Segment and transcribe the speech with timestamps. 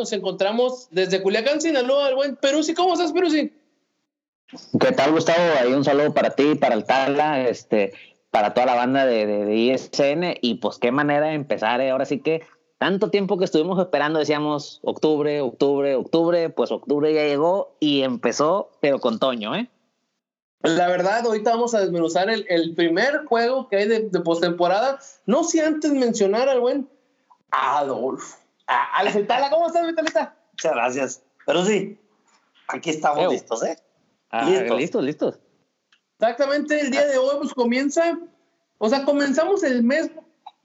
[0.00, 2.74] nos encontramos desde Culiacán, Sinaloa, el buen Peruzzi.
[2.74, 3.52] ¿Cómo estás, Peruzzi?
[4.80, 5.38] ¿Qué tal, Gustavo?
[5.60, 7.92] Ahí un saludo para ti, para el Tala, este,
[8.30, 10.38] para toda la banda de, de, ISN.
[10.40, 11.90] Y pues qué manera de empezar, ¿eh?
[11.90, 12.42] Ahora sí que
[12.78, 18.70] tanto tiempo que estuvimos esperando, decíamos octubre, octubre, octubre, pues octubre ya llegó y empezó,
[18.80, 19.68] pero con Toño, ¿eh?
[20.62, 24.98] La verdad, ahorita vamos a desmenuzar el, el primer juego que hay de, de postemporada.
[25.26, 26.88] No si antes mencionar al buen
[27.50, 28.39] Adolfo.
[28.72, 30.36] Ah, Alex Tala, ¿cómo estás, Vitalita?
[30.52, 31.22] Muchas gracias.
[31.44, 31.98] Pero sí,
[32.68, 33.76] aquí estamos listos, ¿eh?
[34.30, 35.02] Ah, listos.
[35.02, 35.38] listos,
[36.20, 38.16] Exactamente, el día de hoy pues comienza,
[38.78, 40.12] o sea, comenzamos el mes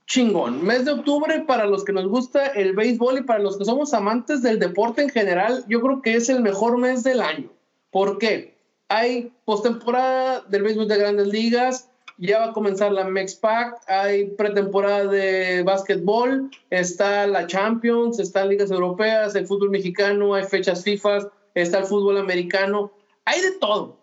[0.05, 3.65] chingón, mes de octubre para los que nos gusta el béisbol y para los que
[3.65, 7.51] somos amantes del deporte en general, yo creo que es el mejor mes del año.
[7.89, 8.55] ¿Por qué?
[8.87, 13.09] Hay postemporada del béisbol de grandes ligas, ya va a comenzar la
[13.41, 20.43] Pack, hay pretemporada de básquetbol, está la Champions, están ligas europeas, el fútbol mexicano, hay
[20.43, 22.91] fechas FIFA, está el fútbol americano
[23.25, 23.97] hay de todo.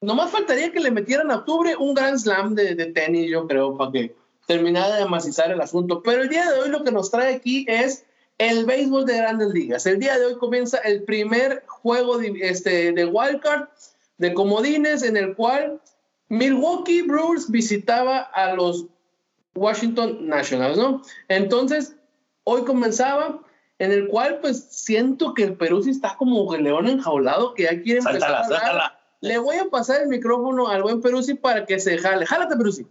[0.00, 3.90] Nomás faltaría que le metieran a octubre un gran slam de, tenis, yo creo, para
[3.90, 4.14] que
[4.46, 6.02] terminara de amacizar el asunto.
[6.02, 8.04] Pero el día de hoy lo que nos trae aquí es
[8.38, 9.86] el béisbol de grandes ligas.
[9.86, 13.68] El día de hoy comienza el primer juego de, este, de wildcard
[14.18, 15.80] de comodines en el cual
[16.28, 18.86] Milwaukee Brewers visitaba a los
[19.54, 21.02] Washington Nationals, ¿no?
[21.28, 21.96] Entonces,
[22.44, 23.40] hoy comenzaba
[23.78, 27.64] en el cual pues siento que el Perú sí está como el león enjaulado, que
[27.64, 28.98] ya quiere empezar a hablar.
[29.20, 32.24] Le voy a pasar el micrófono al buen Peruzzi para que se jale.
[32.24, 32.86] Jálate, Peruzzi.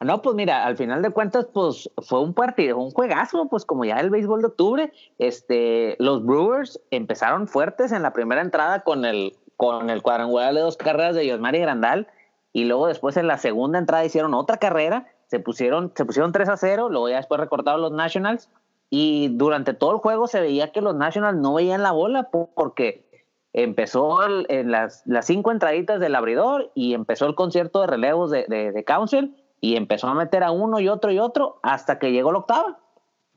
[0.00, 3.84] No, pues mira, al final de cuentas, pues fue un partido, un juegazo, pues como
[3.84, 9.04] ya el béisbol de octubre, este, los Brewers empezaron fuertes en la primera entrada con
[9.04, 12.08] el, con el cuadrangular de dos carreras de Yosmari Grandal,
[12.52, 16.48] y luego después en la segunda entrada hicieron otra carrera, se pusieron, se pusieron 3
[16.50, 18.50] a 0, luego ya después recortaron los Nationals,
[18.90, 23.06] y durante todo el juego se veía que los Nationals no veían la bola porque
[23.54, 28.44] empezó en las, las, cinco entraditas del abridor y empezó el concierto de relevos de,
[28.46, 32.32] de, Council y empezó a meter a uno y otro y otro hasta que llegó
[32.32, 32.80] la octava.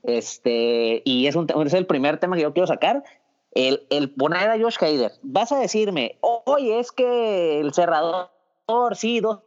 [0.02, 3.04] Este, y es, un, es el primer tema que yo quiero sacar.
[3.56, 5.12] El, el poner a Josh Hader.
[5.22, 8.30] Vas a decirme, oye, es que el cerrador,
[8.92, 9.40] sí, dos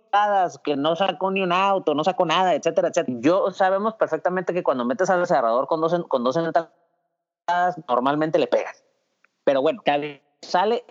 [0.63, 3.17] que no sacó ni un auto, no sacó nada, etcétera, etcétera.
[3.21, 6.71] Yo sabemos perfectamente que cuando metes al cerrador con dos, con dos entradas,
[7.87, 8.83] normalmente le pegas.
[9.43, 9.81] Pero bueno,
[10.41, 10.83] sale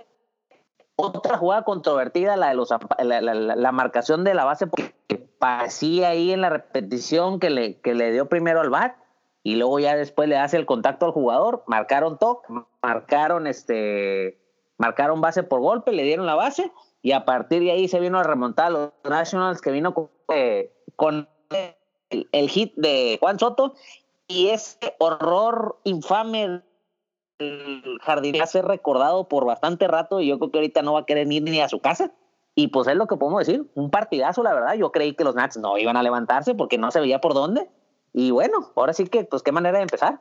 [0.96, 4.94] otra jugada controvertida, la de los la, la, marcación de la base, porque
[5.38, 8.96] parecía ahí en la repetición que le, que le dio primero al bat
[9.48, 14.38] y luego ya después le hace el contacto al jugador, marcaron toque, marcaron este
[14.76, 16.70] marcaron base por golpe, le dieron la base
[17.00, 20.10] y a partir de ahí se vino a remontar a los Nationals que vino con,
[20.28, 21.76] eh,
[22.32, 23.72] el, hit de Juan Soto
[24.26, 26.60] y ese horror infame
[27.38, 30.92] del jardín va a ser recordado por bastante rato y yo creo que ahorita no
[30.92, 32.12] va a querer ir ni a su casa.
[32.54, 34.74] Y pues es lo que podemos decir, un partidazo, la verdad.
[34.74, 37.70] Yo creí que los Nats no iban a levantarse porque no se veía por dónde.
[38.18, 40.20] Y bueno, ahora sí que, pues qué manera de empezar.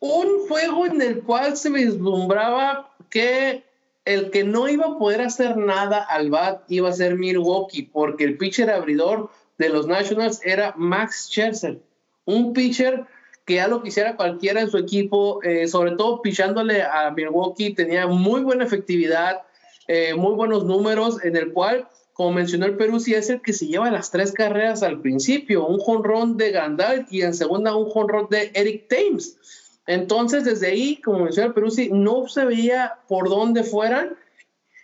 [0.00, 3.64] Un juego en el cual se vislumbraba que
[4.06, 8.24] el que no iba a poder hacer nada al bat iba a ser Milwaukee, porque
[8.24, 9.28] el pitcher abridor
[9.58, 11.82] de los Nationals era Max Scherzer,
[12.24, 13.04] un pitcher
[13.44, 18.06] que ya lo quisiera cualquiera en su equipo, eh, sobre todo pichándole a Milwaukee, tenía
[18.06, 19.42] muy buena efectividad,
[19.86, 21.86] eh, muy buenos números, en el cual,
[22.18, 25.78] como mencionó el Perú, es el que se lleva las tres carreras al principio, un
[25.78, 29.80] jonrón de Gandalf y en segunda un jonrón de Eric Thames.
[29.86, 34.16] Entonces, desde ahí, como mencionaba Peruzzi, no se veía por dónde fueran.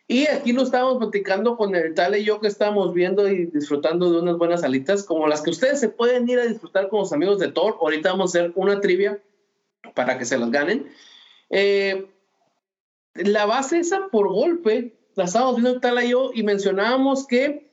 [0.07, 4.13] Y aquí lo estábamos platicando con el tal y yo que estábamos viendo y disfrutando
[4.13, 7.13] de unas buenas alitas, como las que ustedes se pueden ir a disfrutar con los
[7.13, 7.79] amigos de Thor.
[7.81, 9.21] Ahorita vamos a hacer una trivia
[9.95, 10.89] para que se las ganen.
[11.51, 12.07] Eh,
[13.17, 17.69] la base esa por golpe, la estábamos viendo el tal y yo y mencionábamos que,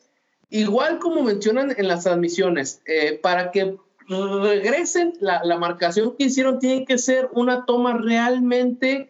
[0.49, 3.77] igual como mencionan en las transmisiones, eh, para que
[4.07, 9.09] regresen, la, la, marcación que hicieron tiene que ser una toma realmente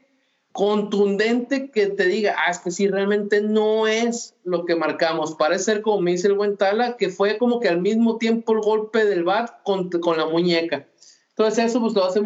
[0.51, 5.35] contundente que te diga, ah, es que sí, realmente no es lo que marcamos.
[5.35, 8.53] Parece ser como me dice el buen Tala, que fue como que al mismo tiempo
[8.53, 10.87] el golpe del bat con, con la muñeca.
[11.29, 12.21] Entonces eso pues lo hace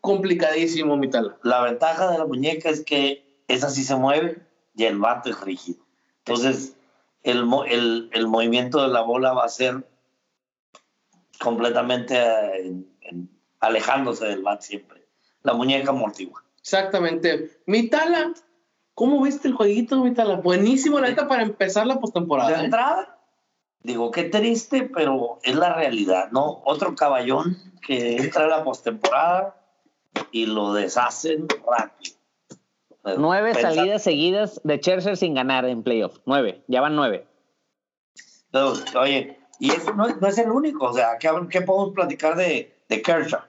[0.00, 1.36] complicadísimo, mi Tala.
[1.42, 4.38] La ventaja de la muñeca es que esa sí se mueve
[4.74, 5.84] y el bat es rígido.
[6.18, 6.76] Entonces
[7.22, 9.86] el, el, el movimiento de la bola va a ser
[11.40, 12.74] completamente eh,
[13.60, 15.06] alejándose del bat siempre.
[15.42, 16.42] La muñeca amortigua.
[16.58, 17.60] Exactamente.
[17.66, 18.32] Mitala,
[18.94, 20.36] ¿cómo viste el jueguito, Mitala?
[20.36, 22.50] Buenísimo, la neta, para empezar la postemporada.
[22.50, 22.64] De ¿eh?
[22.64, 23.18] entrada,
[23.80, 26.62] digo, qué triste, pero es la realidad, ¿no?
[26.64, 29.56] Otro caballón que entra a la postemporada
[30.30, 32.13] y lo deshacen rápido.
[33.18, 36.18] Nueve salidas seguidas de Scherzer sin ganar en playoff.
[36.24, 37.26] Nueve, ya van nueve.
[38.52, 40.86] oye, y eso no, es el único.
[40.86, 43.40] O sea, ¿qué, qué podemos platicar de, de Kershaw?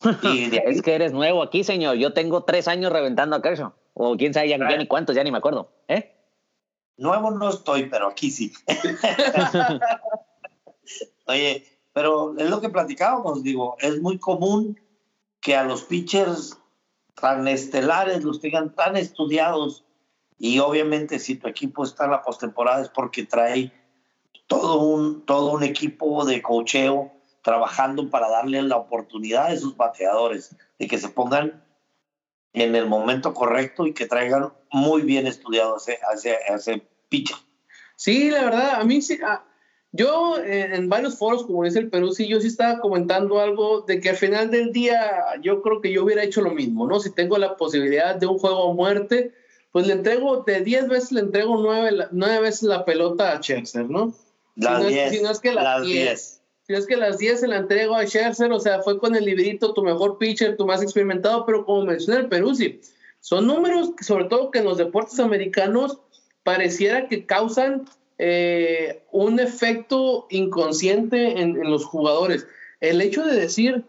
[0.64, 1.96] es que eres nuevo aquí, señor.
[1.96, 3.72] Yo tengo tres años reventando a Kershaw.
[3.94, 5.72] O quién sabe ya, ni cuántos, ya ni me acuerdo.
[5.88, 6.14] ¿Eh?
[6.96, 8.52] Nuevo no estoy, pero aquí sí.
[11.26, 14.80] Oye, pero es lo que platicábamos, digo, es muy común
[15.40, 16.58] que a los pitchers
[17.20, 19.84] tan estelares los tengan tan estudiados
[20.38, 23.72] y obviamente si tu equipo está en la postemporada es porque trae
[24.46, 27.12] todo un, todo un equipo de cocheo
[27.42, 31.62] trabajando para darle la oportunidad a esos bateadores de que se pongan
[32.52, 37.36] en el momento correcto y que traigan muy bien estudiado ese, pitcher.
[37.96, 39.18] Sí, la verdad, a mí sí,
[39.92, 43.80] yo eh, en varios foros, como dice el Perú, sí, yo sí estaba comentando algo
[43.82, 45.00] de que al final del día
[45.42, 47.00] yo creo que yo hubiera hecho lo mismo, ¿no?
[47.00, 49.32] Si tengo la posibilidad de un juego a muerte,
[49.72, 54.14] pues le entrego, de 10 veces le entrego 9, veces la pelota a Scherzer, ¿no?
[54.54, 55.10] Las 10.
[55.10, 56.40] Si, no es que las 10.
[56.66, 59.16] Si no es que las 10 se la entrego a Scherzer, o sea, fue con
[59.16, 62.80] el librito tu mejor pitcher, tu más experimentado, pero como menciona el Perú, sí,
[63.18, 65.98] son números, sobre todo que en los deportes americanos
[66.44, 67.86] pareciera que causan
[68.22, 72.46] eh, un efecto inconsciente en, los jugadores.
[72.78, 73.86] El hecho de decir,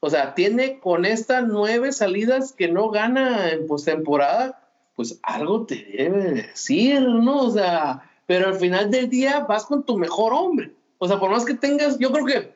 [0.00, 4.66] o sea, tiene con estas nueve salidas que no gana en postemporada,
[4.96, 7.42] pues algo te debe decir, ¿no?
[7.42, 10.72] O sea, pero al final del día vas con tu mejor hombre.
[10.96, 12.54] O sea, por más que tengas, yo creo que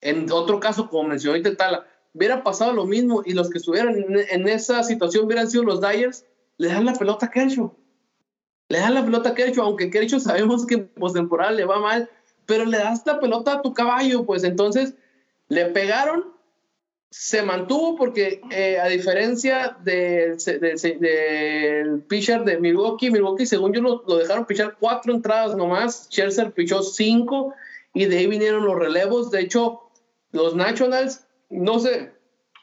[0.00, 4.48] en otro caso, como mencionó Tala, hubiera pasado lo mismo y los que estuvieran en,
[4.48, 6.24] esa situación hubieran sido los Dyers,
[6.56, 7.72] le dan la pelota a Kershaw
[8.70, 12.08] le das la pelota a Kershaw, aunque Kershaw sabemos que en postemporada le va mal,
[12.46, 14.44] pero le das la pelota a tu caballo, pues.
[14.44, 14.94] Entonces
[15.48, 16.26] le pegaron,
[17.10, 20.38] se mantuvo porque eh, a diferencia del
[22.08, 27.52] pitcher de Milwaukee, Milwaukee según yo lo, dejaron pichar cuatro entradas nomás, Scherzer pichó cinco
[27.92, 29.80] y de ahí vinieron los relevos, de hecho
[30.30, 32.12] los Nationals no se,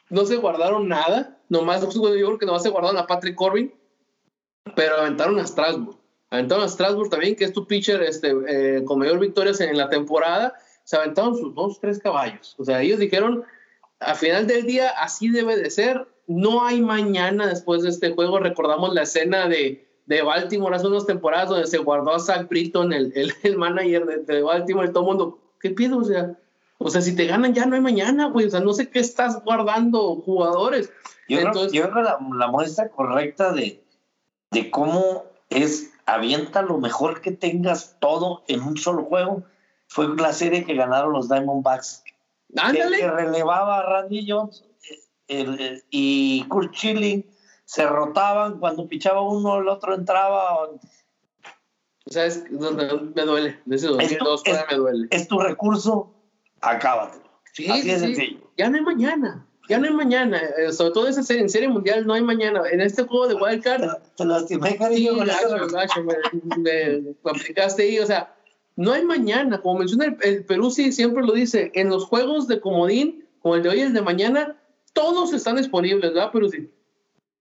[0.08, 3.74] no se guardaron nada, nomás yo creo que nomás se guardaron a Patrick Corbin,
[4.74, 5.97] pero aventaron a Strasbourg.
[6.30, 9.88] Aventaron a Strasbourg también, que es tu pitcher este, eh, con mayor victorias en, la
[9.88, 10.54] temporada.
[10.84, 12.54] Se aventaron sus dos, tres caballos.
[12.58, 13.44] O sea, ellos dijeron,
[14.00, 16.06] a final del día, así debe de ser.
[16.26, 18.38] No hay mañana después de este juego.
[18.38, 22.92] Recordamos la escena de, de Baltimore hace unas temporadas donde se guardó a Zach Britton,
[22.92, 25.98] el, el, manager de, de, Baltimore, y todo el mundo, ¿qué pido?
[25.98, 26.36] O sea,
[26.76, 28.46] o sea, si te ganan ya no hay mañana, güey.
[28.46, 30.92] O sea, no sé qué estás guardando jugadores.
[31.26, 33.82] Yo Entonces, creo, yo la, la muestra correcta de,
[34.50, 39.44] de cómo es avienta lo mejor que tengas todo en un solo juego.
[39.88, 42.02] Fue la serie que ganaron los Diamondbacks.
[42.56, 42.98] Ándale.
[42.98, 44.64] Que, relevaba a Randy Jones
[45.28, 47.26] y Kurt Schilling
[47.66, 50.64] se rotaban cuando pichaba uno, el otro entraba.
[50.64, 50.80] O
[52.06, 53.60] sea, es donde me duele.
[53.66, 55.08] De ese 2002 es, me duele.
[55.10, 56.14] Es tu recurso,
[56.62, 57.28] acábatelo.
[57.52, 58.50] Sí, Así sí, sencillo.
[58.56, 62.14] Ya no hay mañana ya no hay mañana, eh, sobre todo en serie mundial no
[62.14, 62.62] hay mañana.
[62.70, 63.82] En este juego de Wildcard.
[64.16, 65.12] Te lastimé, cariño.
[65.12, 66.00] Sí,
[66.58, 68.34] me, aplicaste ahí, o sea,
[68.76, 69.60] no hay mañana.
[69.60, 73.62] Como menciona el, Perú, sí siempre lo dice, en los juegos de comodín, como el
[73.62, 74.56] de hoy y el de mañana,
[74.94, 76.48] todos están disponibles, ¿verdad, Perú?
[76.48, 76.70] Sí.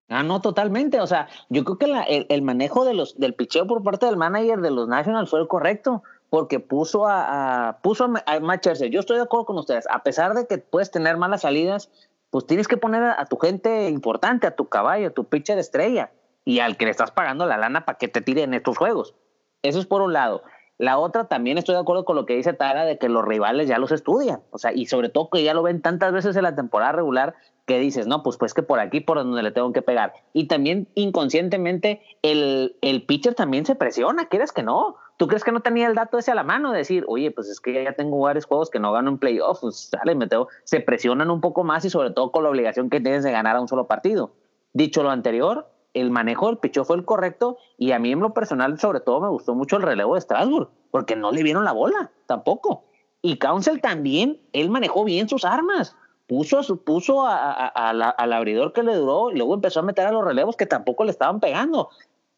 [0.10, 1.02] Ah, no, totalmente.
[1.02, 4.18] O sea, yo creo que la, el, manejo de los, del picheo por parte del
[4.18, 9.00] manager de los Nationals fue el correcto, porque puso a, a puso a, Matt Yo
[9.00, 9.86] estoy de acuerdo con ustedes.
[9.90, 11.90] A pesar de que puedes tener malas salidas,
[12.30, 16.12] pues tienes que poner a, tu gente importante, a tu caballo, a tu pitcher estrella
[16.46, 19.16] y al que le estás pagando la lana para que te tire en estos juegos.
[19.64, 20.44] Eso es por un lado.
[20.78, 23.68] La otra, también estoy de acuerdo con lo que dice Tara de que los rivales
[23.68, 24.42] ya los estudian.
[24.52, 27.36] O sea, y sobre todo que ya lo ven tantas veces en la temporada regular
[27.68, 30.14] que dices, no, pues pues que por aquí por donde le tengo que pegar.
[30.32, 34.96] Y también inconscientemente el, el pitcher también se presiona, quieres que no.
[35.18, 37.50] ¿Tú crees que no tenía el dato ese a la mano de decir, oye, pues
[37.50, 40.48] es que ya tengo varios juegos que no gano en playoffs, pues sale, me tengo,
[40.64, 43.58] se presionan un poco más y sobre todo con la obligación que tienes de ganar
[43.58, 44.32] a un solo partido.
[44.72, 48.34] Dicho lo anterior, el manejo del pichó fue el correcto y a mí en lo
[48.34, 51.74] personal sobre todo me gustó mucho el relevo de Strasbourg, porque no le vieron la
[51.74, 52.86] bola tampoco.
[53.22, 55.98] Y Council también, él manejó bien sus armas,
[56.28, 60.56] puso, puso al abridor que le duró y luego empezó a meter a los relevos
[60.58, 61.90] que tampoco le estaban pegando.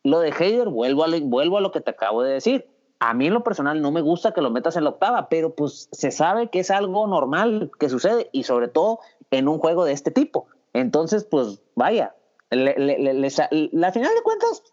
[0.04, 2.68] Lo de Heider, vuelvo a, vuelvo a lo que te acabo de decir.
[3.00, 5.56] A mí en lo personal no me gusta que lo metas en la octava, pero
[5.56, 9.00] pues se sabe que es algo normal que sucede y sobre todo
[9.32, 10.48] en un juego de este tipo.
[10.74, 12.14] Entonces, pues vaya,
[12.52, 14.64] la final de cuentas,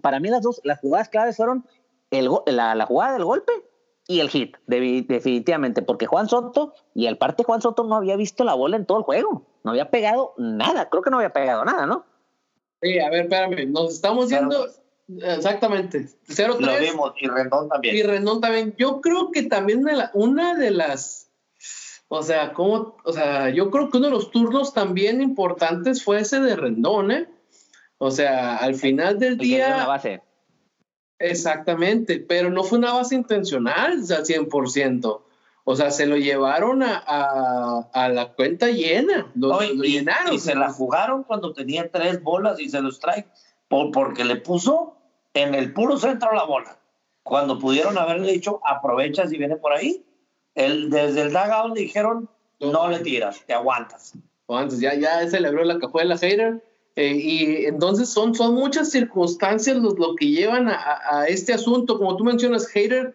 [0.00, 1.66] para mí las dos, las jugadas claves fueron
[2.10, 3.52] el, la, la jugada del golpe
[4.08, 8.42] y el hit, definitivamente, porque Juan Soto, y el parte Juan Soto no había visto
[8.42, 11.64] la bola en todo el juego, no había pegado nada, creo que no había pegado
[11.64, 12.06] nada, ¿no?
[12.80, 14.66] Sí, a ver, espérame, nos estamos yendo
[15.22, 16.58] exactamente 0-3.
[16.58, 17.96] Lo vimos, y Rendón también.
[17.96, 18.74] Y Rendón también.
[18.78, 19.84] Yo creo que también
[20.14, 21.30] una de las,
[22.08, 26.20] o sea, como, o sea, yo creo que uno de los turnos también importantes fue
[26.20, 27.28] ese de Rendón, ¿eh?
[27.98, 29.84] O sea, al final del día.
[29.86, 30.22] Base.
[31.18, 35.20] Exactamente, pero no fue una base intencional, o sea, 100%.
[35.70, 36.96] O sea, se lo llevaron a,
[37.92, 40.32] a, la cuenta llena, lo, llenaron.
[40.32, 43.26] Y se la jugaron cuando tenía tres bolas y se los trae,
[43.68, 44.96] por, porque le puso
[45.34, 46.78] en el puro centro la bola.
[47.22, 50.02] Cuando pudieron haberle dicho, aprovecha si viene por ahí.
[50.54, 54.14] El, desde el dugout le dijeron, no le tiras, te aguantas.
[54.48, 56.62] Antes ya, ya celebró la cajuela hater
[57.00, 61.96] eh, y entonces son, son muchas circunstancias lo, lo que llevan a, a, este asunto.
[61.96, 63.14] Como tú mencionas, Hater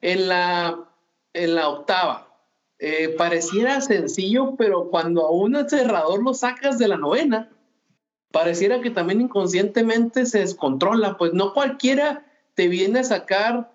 [0.00, 0.88] en la,
[1.32, 2.28] en la octava.
[2.78, 7.50] Eh, pareciera sencillo, pero cuando a un cerrador lo sacas de la novena,
[8.30, 11.16] pareciera que también inconscientemente se descontrola.
[11.16, 12.24] Pues no cualquiera
[12.54, 13.72] te viene a sacar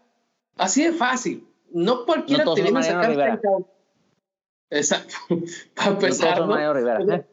[0.55, 1.45] así de fácil.
[1.69, 3.41] No cualquiera te viene a sacar.
[4.69, 5.15] Exacto.
[5.75, 6.47] Para empezar.
[6.47, 7.25] No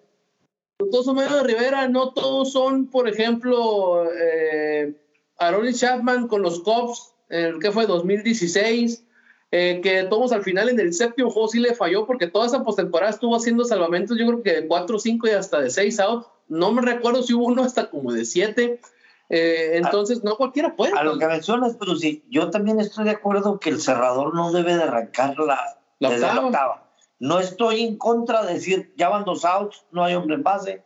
[1.07, 4.95] son medio de Rivera, no todos son, por ejemplo, eh,
[5.39, 9.05] Aaron Chapman con los Cubs, el que fue 2016,
[9.53, 12.65] eh, que todos al final en el séptimo juego sí le falló porque toda esa
[12.65, 16.27] postemporada estuvo haciendo salvamentos, yo creo que de 4, 5 y hasta de 6 out.
[16.49, 18.81] No me recuerdo si hubo uno hasta como de 7.
[19.29, 20.97] Eh, entonces, no cualquiera puede.
[20.97, 24.53] A lo que mencionas, pero sí, yo también estoy de acuerdo que el cerrador no
[24.53, 26.86] debe de arrancar la, la octava.
[27.19, 30.85] No estoy en contra de decir, ya van dos outs, no hay hombre en base.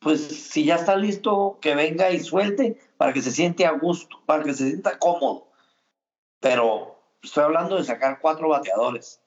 [0.00, 4.20] Pues si ya está listo, que venga y suelte para que se siente a gusto,
[4.26, 5.48] para que se sienta cómodo.
[6.40, 9.20] Pero estoy hablando de sacar cuatro bateadores,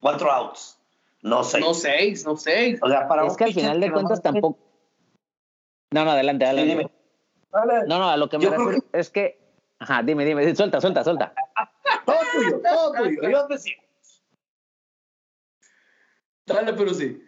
[0.00, 0.78] cuatro outs,
[1.22, 1.64] no seis.
[1.64, 2.78] No seis, no seis.
[2.82, 4.58] O sea, para es que al final de cuentas tampoco.
[5.90, 6.90] No, no, adelante, adelante.
[7.86, 9.38] No, no, a lo que me refiero es que.
[9.78, 11.32] Ajá, dime, dime, suelta, suelta, suelta.
[12.04, 13.82] todo tuyo, todo tuyo, yo te sigo.
[16.48, 17.22] Dale, pero sí.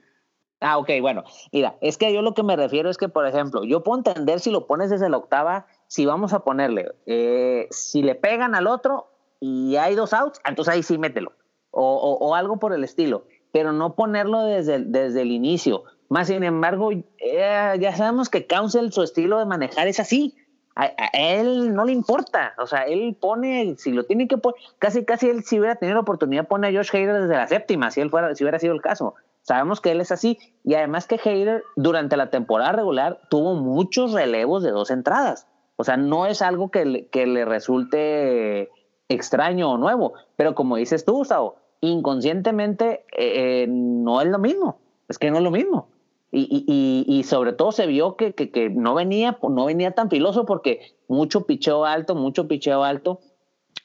[0.60, 1.24] Ah, ok, bueno.
[1.52, 4.40] Mira, es que yo lo que me refiero es que, por ejemplo, yo puedo entender
[4.40, 8.66] si lo pones desde la octava, si vamos a ponerle, eh, si le pegan al
[8.66, 9.10] otro
[9.40, 11.32] y hay dos outs, entonces ahí sí mételo.
[11.72, 15.84] O, algo por el estilo, pero no ponerlo desde, desde el inicio.
[16.08, 20.34] Más sin embargo, eh, ya sabemos que Council, su estilo de manejar es así.
[20.80, 25.04] A, él no le importa, o sea, él pone, si lo tiene que poner, casi,
[25.04, 28.00] casi él si hubiera tenido la oportunidad pone a Josh Hader desde la séptima, si
[28.00, 29.14] él fuera, si hubiera sido el caso.
[29.42, 34.12] Sabemos que él es así y además que Hader durante la temporada regular tuvo muchos
[34.12, 35.46] relevos de dos entradas.
[35.76, 38.70] O sea, no es algo que le, que le resulte
[39.08, 44.78] extraño o nuevo, pero como dices tú, Gustavo, inconscientemente eh, eh, no es lo mismo,
[45.08, 45.88] es que no es lo mismo.
[46.32, 50.08] Y, y, y, sobre todo se vio que, que, que, no, venía, no venía tan
[50.08, 53.20] filoso porque mucho picheo alto, mucho picheo alto.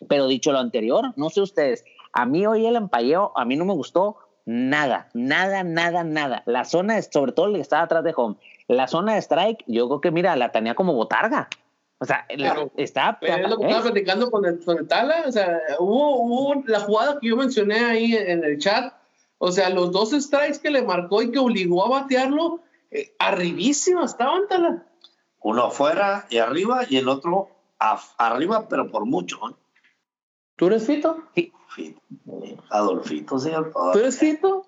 [0.08, 3.66] Pero dicho lo anterior, no sé ustedes, a mí hoy el empalleo, a mí no
[3.66, 6.44] me gustó nada, nada, nada, nada.
[6.46, 8.36] La zona, sobre todo el que estaba atrás de home,
[8.68, 11.50] la zona de strike, yo creo que mira, la tenía como botarga.
[11.98, 12.26] O sea,
[12.78, 13.18] está.
[13.20, 15.24] Pero es lo que estaba platicando con el, con el Tala.
[15.28, 18.94] O sea, hubo, hubo la jugada que yo mencioné ahí en el chat
[19.38, 22.62] o sea, los dos strikes que le marcó y que obligó a batearlo,
[22.92, 24.86] eh, arribísima estaban, Tala.
[25.42, 27.50] Uno afuera y arriba y el otro
[28.18, 29.38] arriba, pero por mucho.
[29.50, 29.54] ¿eh?
[30.56, 31.24] ¿Tú eres Fito?
[31.36, 31.52] Sí.
[32.70, 33.72] Adolfito, señor.
[33.94, 34.66] ¿Tú eres Fito?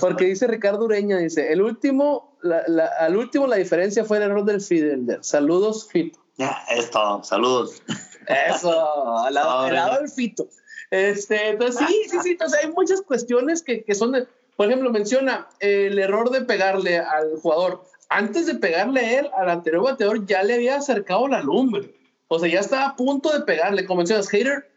[0.00, 2.64] Porque dice Ricardo Ureña, dice, el último, la,
[2.98, 5.22] al último la diferencia fue el error del Fidelder.
[5.22, 6.18] Saludos, Fito.
[6.36, 7.22] Ya, es todo.
[7.22, 7.82] Saludos.
[8.26, 10.48] Eso, al lado del Fito.
[10.90, 15.48] Este, entonces, sí, sí, sí, entonces hay muchas cuestiones que, que son, por ejemplo, menciona
[15.60, 17.84] el error de pegarle al jugador.
[18.08, 21.94] Antes de pegarle a él, al anterior bateador ya le había acercado la lumbre.
[22.26, 24.68] O sea, ya estaba a punto de pegarle, como mencionas, hater.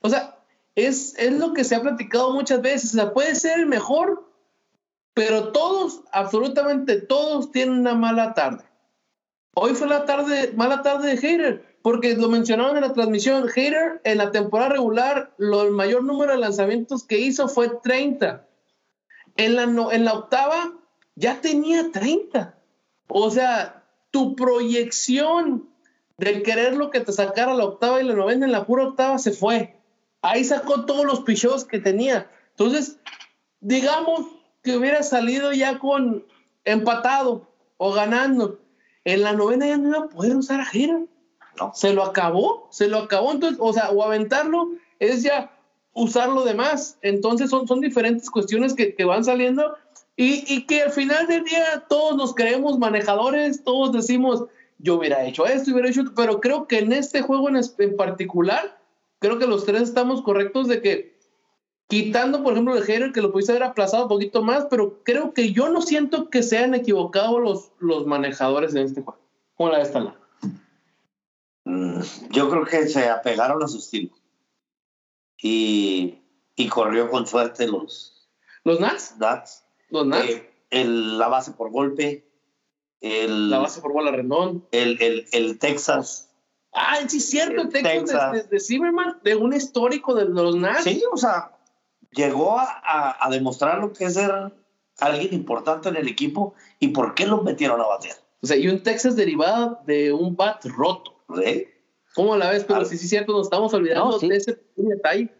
[0.00, 0.38] O sea,
[0.76, 2.94] es, es lo que se ha platicado muchas veces.
[2.94, 4.30] O sea, puede ser el mejor,
[5.14, 8.64] pero todos, absolutamente todos, tienen una mala tarde.
[9.54, 14.00] Hoy fue la tarde, mala tarde de hater porque lo mencionaron en la transmisión, Hater
[14.02, 18.44] en la temporada regular, lo, el mayor número de lanzamientos que hizo fue 30.
[19.36, 20.72] En la, en la octava
[21.14, 22.58] ya tenía 30.
[23.06, 25.68] O sea, tu proyección
[26.18, 29.16] de querer lo que te sacara la octava y la novena en la pura octava
[29.18, 29.78] se fue.
[30.22, 32.28] Ahí sacó todos los pichos que tenía.
[32.50, 32.98] Entonces,
[33.60, 34.26] digamos
[34.64, 36.26] que hubiera salido ya con
[36.64, 38.58] empatado o ganando.
[39.04, 40.64] En la novena ya no iba a poder usar a
[41.74, 43.32] Se lo acabó, se lo acabó.
[43.32, 45.52] Entonces, o sea, o aventarlo es ya
[45.92, 46.98] usarlo de más.
[47.02, 49.76] Entonces son, son diferentes cuestiones que, que van saliendo
[50.16, 54.44] y, y, que al final del día todos nos creemos manejadores, todos decimos,
[54.78, 58.78] yo hubiera hecho esto, hubiera hecho, pero creo que en este juego en, en particular,
[59.18, 61.16] creo que los tres estamos correctos de que
[61.88, 65.34] quitando, por ejemplo, el Hater, que lo pudiste haber aplazado un poquito más, pero creo
[65.34, 69.20] que yo no siento que se hayan equivocado los, los manejadores en este juego.
[69.56, 70.12] ¿Cómo la ves, mm,
[72.30, 74.10] Yo creo que se apegaron a su estilo.
[75.38, 76.22] Y,
[76.54, 78.28] y corrió con suerte los...
[78.64, 79.14] ¿Los Nats?
[79.18, 79.64] Nats.
[79.90, 80.28] Los Nats.
[80.28, 82.28] Eh, el, la base por golpe.
[83.00, 84.66] El, la base por bola rendón.
[84.72, 86.30] El, el, el Texas.
[86.72, 88.32] Ah, sí, cierto, el Texas.
[88.32, 90.84] De, de, de, Zimmerman, de un histórico de los Nats.
[90.84, 91.52] Sí, o sea,
[92.10, 94.52] llegó a, a, demostrar lo que es ser
[94.98, 98.16] alguien importante en el equipo y por qué lo metieron a batear.
[98.42, 101.14] O sea, y un Texas derivado de un bat roto.
[101.42, 101.66] ¿Sí?
[102.16, 102.64] ¿Cómo la ves?
[102.64, 104.28] Pero sí, sí, es cierto, nos estamos olvidando no, sí.
[104.28, 105.32] de ese detalle.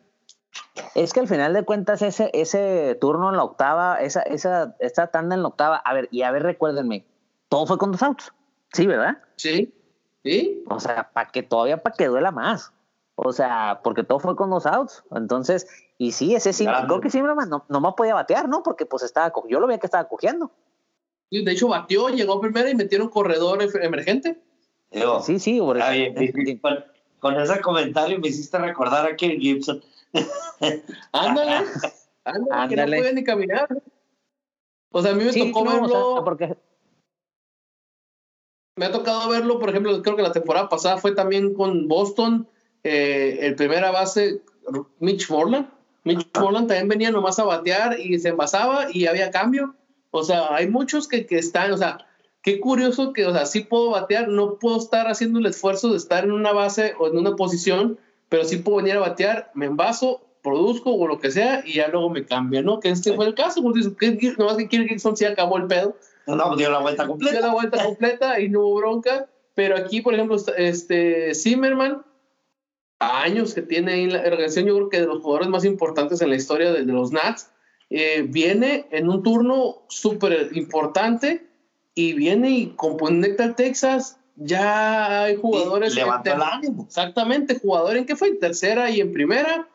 [0.95, 5.07] Es que al final de cuentas, ese, ese turno en la octava, esa, esa, esa
[5.09, 7.07] tanda en la octava, a ver, y a ver, recuérdenme,
[7.49, 8.33] todo fue con dos outs.
[8.75, 9.19] Sí, ¿verdad?
[9.37, 9.73] Sí.
[10.23, 10.65] Sí.
[10.69, 12.73] O sea, para que todavía para que duela más.
[13.15, 15.03] O sea, porque todo fue con dos outs.
[15.13, 15.67] Entonces,
[15.97, 18.63] y sí, ese sí, creo que Zimmerman no, no me podía batear, ¿no?
[18.63, 20.53] Porque pues estaba, yo lo veía que estaba cogiendo.
[21.31, 24.43] De hecho, batió, llegó primero y metieron corredor emergente.
[24.97, 25.87] Digo, sí, sí, por eso.
[26.63, 26.85] Con,
[27.21, 29.83] con, ese comentario me hiciste recordar a Ken Gibson.
[31.13, 31.53] ándale,
[32.25, 33.69] ándale, ándale, que no puede ni caminar.
[34.91, 36.09] O sea, a mí me sí, tocó no, verlo.
[36.09, 36.57] O sea, porque...
[38.77, 42.49] Me ha tocado verlo, por ejemplo, creo que la temporada pasada fue también con Boston,
[42.83, 44.43] eh, el primera base,
[44.99, 45.69] Mitch Morland
[46.07, 49.75] Mitch Moreland también venía nomás a batear y se envasaba y había cambio.
[50.13, 52.06] O sea, hay muchos que, que están, o sea,
[52.47, 55.97] qué curioso que, o sea, sí puedo batear, no puedo estar haciendo el esfuerzo de
[55.97, 59.67] estar en una base o en una posición, pero sí puedo venir a batear, me
[59.67, 62.79] envaso, produzco o lo que sea y ya luego me cambia, ¿no?
[62.79, 63.81] Que este fue el caso, porque
[64.39, 65.97] nomás que Kirk Gibson sí acabó el pedo.
[66.29, 67.33] No, no, dio la vuelta completa.
[67.33, 72.05] Dio la vuelta completa y no hubo bronca, pero aquí, por ejemplo, este Zimmerman,
[73.01, 76.31] años que tiene ahí la organización, yo creo que de los jugadores más importantes en
[76.31, 77.51] la historia de, de los Nats,
[77.91, 81.47] eh, viene en un turno súper importante
[81.97, 84.21] y viene y conecta al Texas.
[84.37, 85.95] Ya hay jugadores.
[85.95, 86.85] Y levanta el ánimo.
[86.85, 89.69] Exactamente, jugador en que fue en tercera y en primera.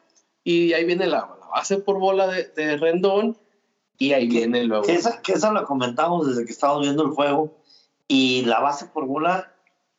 [0.46, 3.38] Y ahí viene la, la base por bola de, de, Rendón.
[3.98, 4.86] Y ahí que, viene luego.
[4.86, 7.58] Que esa, que esa la comentamos desde que estábamos viendo el juego.
[8.08, 9.54] Y la base por bola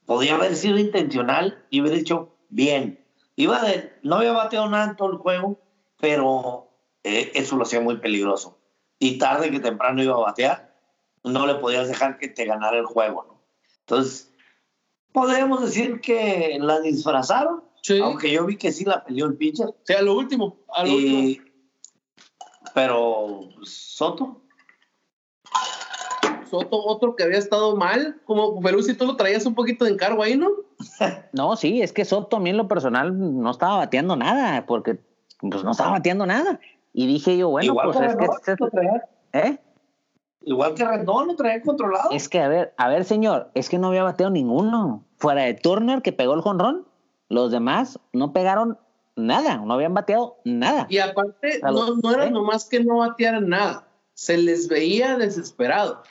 [0.07, 3.03] podía haber sido intencional y haber hecho bien
[3.37, 5.59] Iba de, no había bateado nada en todo el juego,
[5.99, 6.69] pero
[7.03, 8.59] eh, eso lo hacía muy peligroso.
[8.99, 10.72] Y tarde que temprano iba a batear,
[11.25, 13.43] no le podías dejar que te ganara el juego, ¿no?
[13.81, 14.33] Entonces,
[15.13, 18.01] podríamos decir que la disfrazaron, sí.
[18.01, 19.69] aunque yo vi que sí la peleó el pitcher.
[19.85, 20.59] Sí, a lo último.
[20.75, 21.05] A lo y,
[21.39, 21.47] último.
[22.75, 24.43] Pero Soto.
[26.51, 29.93] Soto, otro que había estado mal, como Perú, si tú lo traías un poquito de
[29.93, 30.51] encargo ahí, ¿no?
[31.33, 34.99] No, sí, es que Soto a mí en lo personal no estaba bateando nada, porque
[35.41, 36.61] pues no estaba bateando nada.
[36.93, 38.57] Y dije yo, bueno, Igual pues es que...
[38.59, 39.59] Lo traía, ¿Eh?
[40.45, 42.11] Igual que Rendón lo traía controlado.
[42.11, 45.05] Es que, a ver, a ver, señor, es que no había bateado ninguno.
[45.17, 46.87] Fuera de Turner, que pegó el jonrón,
[47.29, 48.79] los demás no pegaron
[49.17, 50.87] nada, no habían bateado nada.
[50.89, 52.31] Y aparte, no, no era ¿eh?
[52.31, 56.03] nomás que no batearan nada, se les veía desesperado.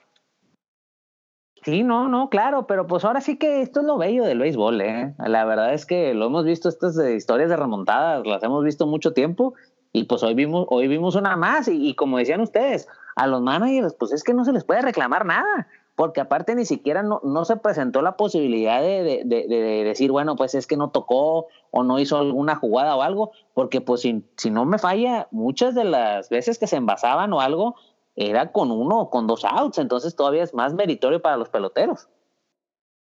[1.64, 4.82] Sí, no, no, claro, pero pues ahora sí que esto es lo bello del béisbol,
[4.82, 5.14] ¿eh?
[5.20, 9.14] La verdad es que lo hemos visto, estas historias de remontadas, las hemos visto mucho
[9.14, 9.54] tiempo
[9.94, 12.88] y pues hoy vimos, hoy vimos una más y, y, como decían ustedes,
[13.22, 16.66] a los managers pues es que no se les puede reclamar nada, porque aparte ni
[16.66, 20.66] siquiera no, no se presentó la posibilidad de, de, de, de, decir, bueno, pues es
[20.66, 24.66] que no tocó o no hizo alguna jugada o algo, porque pues si, si no
[24.66, 27.76] me falla, muchas de las veces que se envasaban o algo,
[28.16, 32.10] era con uno o con dos outs, entonces todavía es más meritorio para los peloteros.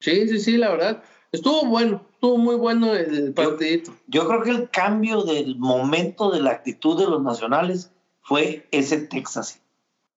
[0.02, 1.02] Sí, sí, sí, la verdad.
[1.32, 3.92] Estuvo bueno, estuvo muy bueno el partidito.
[4.08, 8.68] Yo, yo creo que el cambio del momento de la actitud de los nacionales fue
[8.72, 9.62] ese Texas.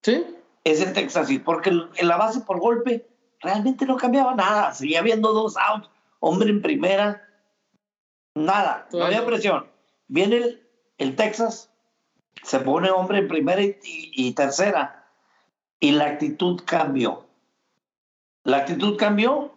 [0.03, 0.25] ¿Sí?
[0.65, 3.07] Ese Texas, porque en la base por golpe
[3.41, 4.73] realmente no cambiaba nada.
[4.73, 7.29] Seguía habiendo dos outs, hombre en primera,
[8.35, 9.67] nada, no había presión.
[10.09, 11.71] Viene el, el Texas,
[12.43, 15.09] se pone hombre en primera y, y, y, tercera.
[15.81, 17.27] Y la actitud cambió.
[18.45, 19.57] La actitud cambió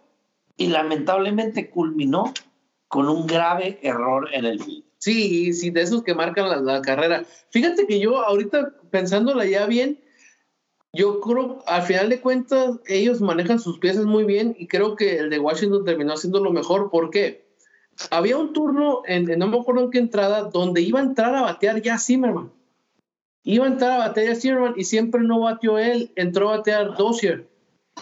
[0.56, 2.32] y lamentablemente culminó
[2.88, 4.84] con un grave error en el field.
[4.98, 7.24] Sí, sí, de esos que marcan la, la, carrera.
[7.50, 10.00] Fíjate que yo ahorita pensándola ya bien,
[10.96, 15.18] yo creo, al final de cuentas, ellos manejan sus piezas muy bien y creo que
[15.18, 16.90] el de Washington terminó haciendo lo mejor.
[16.90, 17.46] ¿Por qué?
[18.10, 21.42] había un turno, en, no me acuerdo en qué entrada, donde iba a entrar a
[21.42, 22.52] batear ya Zimmerman.
[23.42, 26.96] Iba a entrar a batear ya Zimmerman y siempre no batió él, entró a batear
[26.96, 27.48] Dozier.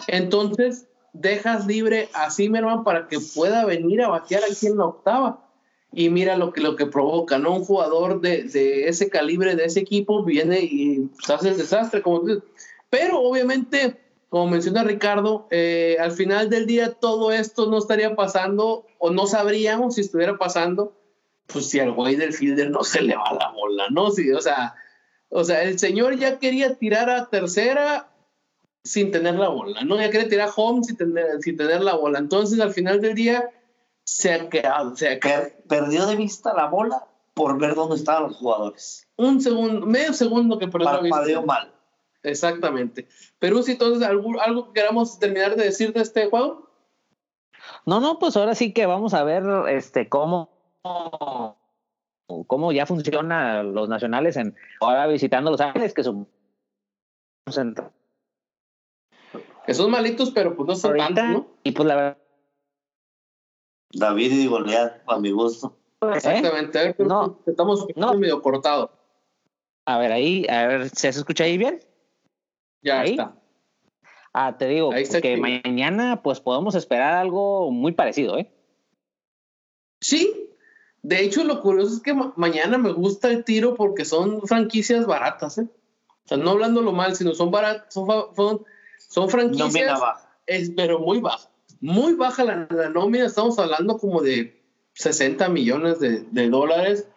[0.07, 5.41] Entonces, dejas libre a Zimmerman para que pueda venir a batear aquí en la octava.
[5.93, 7.55] Y mira lo que, lo que provoca, ¿no?
[7.55, 12.01] Un jugador de, de ese calibre, de ese equipo, viene y pues, hace el desastre,
[12.01, 12.21] como
[12.89, 18.85] Pero obviamente como menciona Ricardo, eh, al final del día todo esto no estaría pasando
[18.99, 20.93] o no sabríamos si estuviera pasando,
[21.47, 24.11] pues si al güey del fielder no se le va la bola, ¿no?
[24.11, 24.75] Sí, o sea,
[25.29, 28.09] o sea, el señor ya quería tirar a tercera
[28.83, 29.95] sin tener la bola, ¿no?
[29.95, 32.19] Ya quería tirar home sin tener, sin tener la bola.
[32.19, 33.49] Entonces, al final del día,
[34.03, 34.95] se ha quedado.
[34.95, 35.19] Se
[35.67, 39.07] perdió de vista la bola por ver dónde estaban los jugadores.
[39.15, 41.41] Un segundo, medio segundo que perdió vista.
[41.41, 41.74] mal.
[42.25, 43.07] Exactamente.
[43.39, 46.69] Perú, si entonces, ¿algo, ¿algo que queramos terminar de decir de este juego?
[47.85, 50.49] No, no, pues ahora sí que vamos a ver este cómo,
[52.47, 56.27] cómo ya funcionan los nacionales en ahora visitando Los Ángeles, que son
[59.65, 61.47] que son malitos, pero pues no son tantos, ¿no?
[61.63, 62.17] Y pues la verdad.
[63.93, 65.77] David y Goliat, a mi gusto.
[66.01, 68.91] Exactamente, no, estamos medio cortado.
[69.85, 71.79] A ver, ahí, a ver, ¿se escucha ahí bien?
[72.81, 73.35] Ya está.
[74.37, 78.51] Ah, te digo, que mañana pues podemos esperar algo muy parecido, ¿eh?
[80.01, 80.49] Sí.
[81.01, 85.59] De hecho, lo curioso es que mañana me gusta el tiro porque son franquicias baratas,
[85.59, 85.67] ¿eh?
[86.25, 88.65] O sea, no hablándolo mal, sino son baratas, son,
[88.97, 90.01] son, franquicias.
[90.47, 91.49] Es, pero muy baja.
[91.79, 94.61] Muy baja la, la, nómina, estamos hablando como de
[94.95, 97.07] 60 millones de, de dólares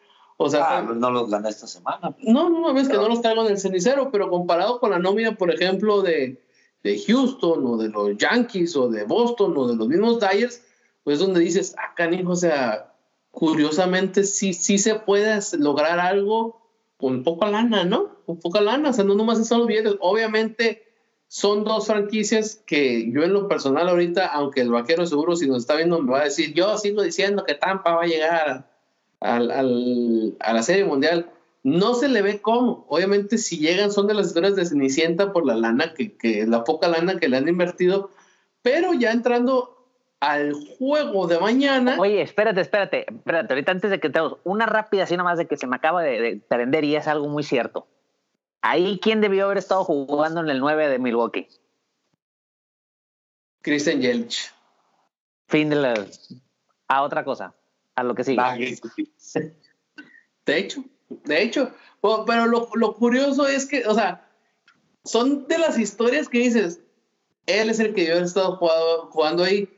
[0.40, 2.14] o sea, ah, no los gané esta semana.
[2.20, 5.00] No, no, no, es que no los traigo en el cenicero, pero comparado con la
[5.00, 6.40] nómina, por ejemplo, de,
[6.84, 10.62] de Houston o de los Yankees o de Boston o de los mismos Dyers,
[11.02, 12.94] pues donde dices, ah, canijo, o sea,
[13.32, 16.62] curiosamente sí, sí se puede lograr algo
[16.96, 18.24] con poca lana, ¿no?
[18.24, 19.96] Con poca lana, o sea, no nomás son los billetes.
[19.98, 20.84] Obviamente
[21.26, 25.58] son dos franquicias que yo en lo personal ahorita, aunque el vaquero seguro si nos
[25.58, 28.77] está viendo me va a decir, yo sigo diciendo que Tampa va a llegar
[29.20, 31.30] al, al, a la Serie Mundial.
[31.62, 32.86] No se le ve cómo.
[32.88, 36.64] Obviamente, si llegan, son de las historias de Cenicienta por la lana, que, que la
[36.64, 38.10] poca lana que le han invertido.
[38.62, 39.76] Pero ya entrando
[40.20, 41.96] al juego de mañana.
[41.98, 43.52] Oye, espérate, espérate, espérate.
[43.52, 46.20] Ahorita antes de que te una rápida así nomás de que se me acaba de,
[46.20, 47.86] de prender y es algo muy cierto.
[48.60, 51.48] Ahí, ¿quién debió haber estado jugando en el 9 de Milwaukee?
[53.62, 54.52] Christian Yelich.
[55.46, 56.06] Fin de la.
[56.88, 57.54] A otra cosa
[57.98, 58.38] a lo que sigue.
[60.46, 61.72] De hecho, de hecho,
[62.26, 64.26] pero lo, lo, curioso es que, o sea,
[65.04, 66.80] son de las historias que dices,
[67.46, 69.68] él es el que yo he estado jugando, jugando ahí,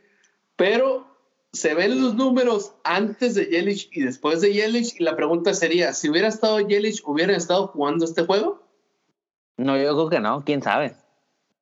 [0.54, 1.06] pero
[1.52, 5.92] se ven los números antes de Yelich y después de Yelich y la pregunta sería,
[5.92, 8.62] si hubiera estado Yelich, ¿hubiera estado jugando este juego?
[9.56, 10.94] No, yo creo que no, quién sabe.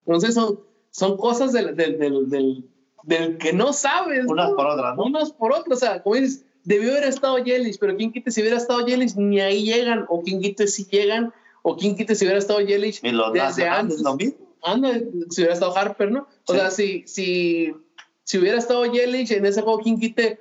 [0.06, 2.70] Entonces son, son cosas del, del, del,
[3.02, 4.26] del, que no sabes.
[4.26, 5.04] Unas por otras, ¿no?
[5.04, 8.42] Unas por otras, o sea, como dices, debió haber estado Yelich, pero quién quite si
[8.42, 12.26] hubiera estado Yelich, ni ahí llegan, o quién quite si llegan, o quién quite si
[12.26, 14.02] hubiera estado Yelich desde antes.
[14.02, 14.36] Lo mismo.
[15.30, 16.28] Si hubiera estado Harper, ¿no?
[16.46, 17.74] O sea, si, si,
[18.22, 20.40] si hubiera estado Yelich en ese juego, quién quite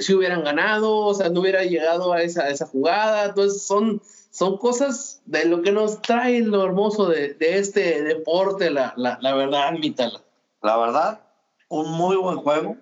[0.00, 3.26] si hubieran ganado, o sea, no hubiera llegado a esa, esa jugada.
[3.26, 8.70] Entonces, son, son cosas de lo que nos trae lo hermoso de, de este deporte,
[8.70, 10.20] la, la, la verdad, Mitala.
[10.62, 11.20] La verdad,
[11.68, 12.76] un muy buen juego.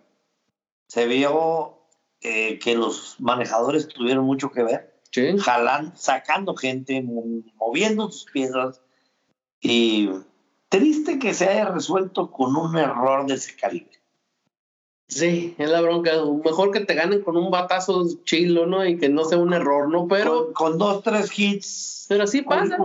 [0.89, 1.82] Se vio
[2.23, 4.95] eh, que los manejadores tuvieron mucho que ver,
[5.41, 8.81] jalando, sacando gente, moviendo sus piedras
[9.61, 10.09] y
[10.69, 14.03] triste que se haya resuelto con un error de ese calibre.
[15.09, 16.13] Sí, es la bronca.
[16.45, 18.87] Mejor que te ganen con un batazo chilo, ¿no?
[18.87, 20.09] Y que no sea un error, ¿no?
[20.09, 20.55] Pero.
[20.55, 22.07] Con, dos, tres hits.
[22.09, 22.79] Pero sí pasa.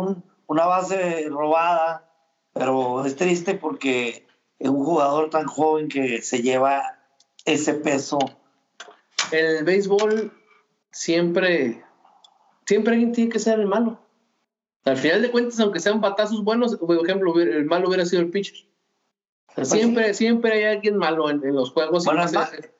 [0.47, 2.11] una base robada.
[2.53, 4.27] Pero es triste porque
[4.59, 6.97] es un jugador tan joven que se lleva
[7.45, 8.19] ese peso
[9.31, 10.31] el béisbol
[10.91, 11.83] siempre,
[12.65, 13.99] siempre alguien tiene que ser el malo.
[14.85, 18.29] Al final de cuentas, aunque sean batazos buenos, por ejemplo, el malo hubiera sido el
[18.29, 18.67] pitcher.
[19.63, 22.05] Siempre, siempre hay alguien malo en, los juegos.
[22.05, 22.21] Bueno,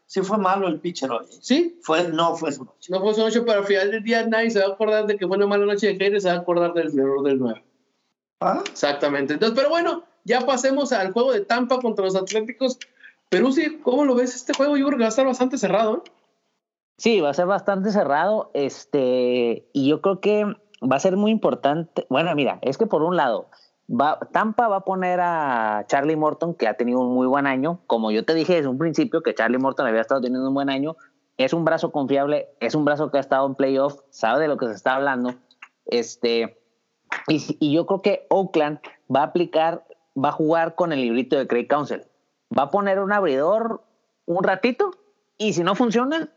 [0.05, 1.25] sí fue malo el pitcher hoy.
[1.41, 1.79] Sí.
[1.81, 2.91] Fue, no fue su noche.
[2.91, 5.17] No fue su noche, pero al final del día nadie se va a acordar de
[5.17, 7.63] que fue una mala noche de Hayes, se va a acordar del error del 9.
[8.39, 8.63] ¿Ah?
[8.69, 9.33] Exactamente.
[9.33, 12.77] Entonces, pero bueno, ya pasemos al juego de Tampa contra los Atléticos.
[13.29, 14.77] Pero sí, ¿cómo lo ves este juego?
[14.77, 16.03] Yo creo que va a estar bastante cerrado.
[16.05, 16.11] ¿eh?
[16.97, 18.51] Sí, va a ser bastante cerrado.
[18.53, 22.05] Este, y yo creo que va a ser muy importante.
[22.09, 23.49] Bueno, mira, es que por un lado,
[23.89, 27.81] va, Tampa va a poner a Charlie Morton, que ha tenido un muy buen año.
[27.87, 30.69] Como yo te dije desde un principio que Charlie Morton había estado teniendo un buen
[30.69, 30.95] año,
[31.37, 34.57] es un brazo confiable, es un brazo que ha estado en playoff, sabe de lo
[34.57, 35.35] que se está hablando.
[35.85, 36.59] Este,
[37.27, 38.79] y, y yo creo que Oakland
[39.13, 39.85] va a aplicar,
[40.17, 42.03] va a jugar con el librito de Craig Council.
[42.57, 43.83] Va a poner un abridor
[44.25, 44.91] un ratito
[45.37, 46.29] y si no funciona,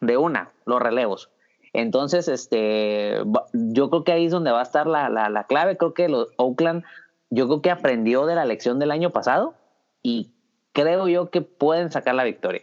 [0.00, 1.30] de una, los relevos.
[1.72, 5.76] Entonces, este, yo creo que ahí es donde va a estar la, la, clave.
[5.76, 6.84] Creo que los Oakland,
[7.30, 9.54] yo creo que aprendió de la lección del año pasado
[10.02, 10.32] y
[10.72, 12.62] creo yo que pueden sacar la victoria.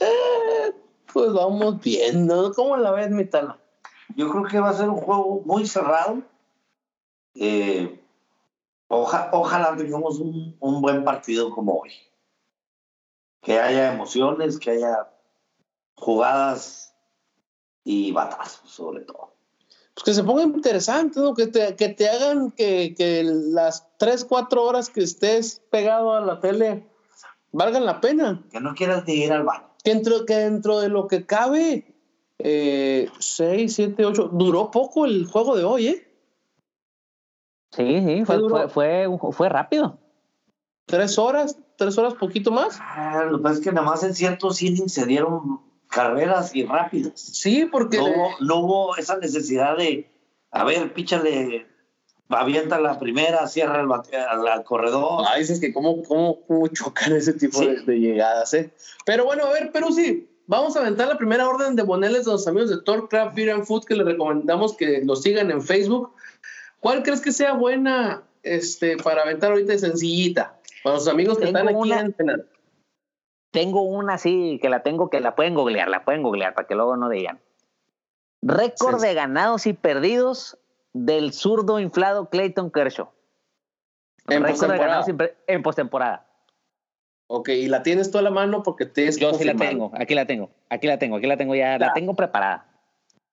[0.00, 0.72] Eh,
[1.12, 2.52] pues vamos viendo.
[2.54, 3.58] ¿Cómo la ves, Mitala?
[4.16, 6.22] Yo creo que va a ser un juego muy cerrado.
[7.34, 8.02] Eh,
[8.88, 11.92] ojalá tengamos un, un buen partido como hoy.
[13.42, 15.08] Que haya emociones, que haya
[15.96, 16.94] jugadas
[17.84, 19.34] y batazos, sobre todo.
[19.94, 21.34] Pues que se ponga interesante, ¿no?
[21.34, 26.20] que, te, que te hagan que, que las 3, 4 horas que estés pegado a
[26.20, 26.86] la tele
[27.52, 28.44] valgan la pena.
[28.50, 29.70] Que no quieras ni ir al baño.
[29.82, 31.94] Que dentro, que dentro de lo que cabe,
[32.38, 36.02] 6, 7, 8, duró poco el juego de hoy, ¿eh?
[37.72, 39.98] Sí, sí, fue, fue, fue, fue, rápido.
[40.86, 41.58] ¿Tres horas?
[41.76, 42.78] ¿Tres horas poquito más?
[42.80, 46.64] Ah, lo que pasa es que nada más en ciertos innings se dieron carreras y
[46.64, 47.12] rápidas.
[47.20, 47.98] Sí, porque...
[48.40, 50.10] No, hubo, esa necesidad de,
[50.50, 51.66] a ver, píchale,
[52.28, 55.24] avienta la primera, cierra el al, corredor.
[55.28, 58.70] Ah, dices que cómo, cómo, cómo chocan ese tipo de, llegadas, ¿eh?
[59.04, 62.32] Pero bueno, a ver, pero sí, vamos a aventar la primera orden de boneles de
[62.32, 66.12] los amigos de Torcraft Beer and Food que les recomendamos que lo sigan en Facebook.
[66.80, 70.58] ¿Cuál crees que sea buena este, para aventar ahorita sencillita?
[70.82, 72.14] Para los amigos que están aquí en
[73.50, 76.74] tengo una así que la tengo que la pueden googlear, la pueden googlear para que
[76.74, 77.40] luego no digan.
[78.42, 80.58] Récord de ganados y perdidos
[80.92, 83.10] del zurdo inflado Clayton Kershaw.
[84.28, 85.06] En ganados
[85.46, 86.26] en postemporada.
[87.28, 90.14] Ok, y la tienes toda la mano porque te es Yo sí la tengo, aquí
[90.14, 92.66] la tengo, aquí la tengo, aquí la tengo ya, la tengo preparada.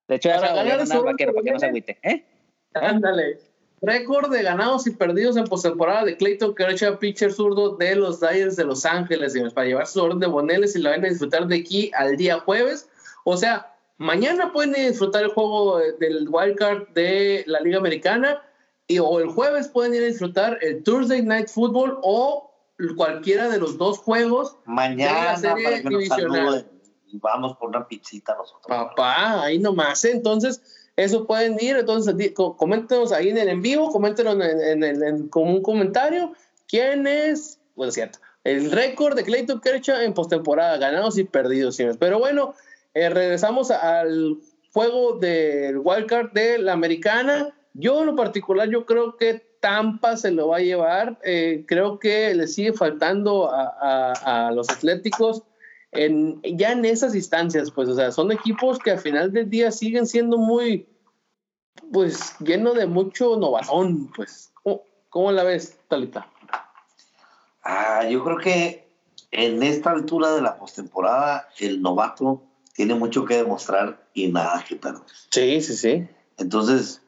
[0.07, 1.99] De hecho, ya se la voy a vaquero para que no se agüite.
[2.01, 2.25] ¿eh?
[2.73, 3.39] Ándale.
[3.85, 8.55] Récord de ganados y perdidos en postemporada de Clayton Kershaw, pitcher zurdo de los Dyers
[8.55, 11.57] de Los Ángeles, para llevar su orden de boneles y la van a disfrutar de
[11.57, 12.89] aquí al día jueves.
[13.25, 18.41] O sea, mañana pueden disfrutar el juego del wildcard de la Liga Americana
[18.87, 22.53] y o el jueves pueden ir a disfrutar el Thursday Night Football o
[22.95, 26.69] cualquiera de los dos juegos mañana de la serie divisional.
[27.07, 28.65] Y vamos por una pizzita nosotros.
[28.65, 30.03] Papá, ahí nomás.
[30.05, 30.11] ¿eh?
[30.11, 30.61] Entonces,
[30.95, 35.63] eso pueden ir, entonces coméntenos ahí en el en vivo, coméntenos en, en, como un
[35.63, 36.33] comentario
[36.67, 41.77] quién es, bueno, es cierto, el récord de Clayton Kershaw en postemporada, ganados y perdidos.
[41.99, 42.53] Pero bueno,
[42.93, 44.37] eh, regresamos al
[44.73, 47.55] juego del wildcard de la americana.
[47.73, 51.19] Yo en lo particular, yo creo que Tampa se lo va a llevar.
[51.23, 55.43] Eh, creo que le sigue faltando a, a los Atléticos
[55.93, 59.71] en, ya en esas instancias, pues, o sea, son equipos que al final del día
[59.71, 60.87] siguen siendo muy,
[61.91, 64.51] pues, lleno de mucho novatón, pues.
[65.09, 66.27] ¿Cómo, la ves, Talita?
[67.63, 68.87] Ah, yo creo que
[69.29, 72.41] en esta altura de la postemporada, el novato
[72.73, 75.03] tiene mucho que demostrar y nada que perder.
[75.29, 76.07] Sí, sí, sí.
[76.37, 77.03] Entonces,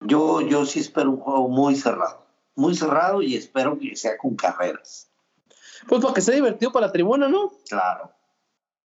[0.00, 2.26] yo, yo sí espero un juego muy cerrado.
[2.54, 5.10] Muy cerrado y espero que sea con carreras.
[5.88, 7.52] Pues para que sea divertido para la tribuna, ¿no?
[7.68, 8.10] Claro.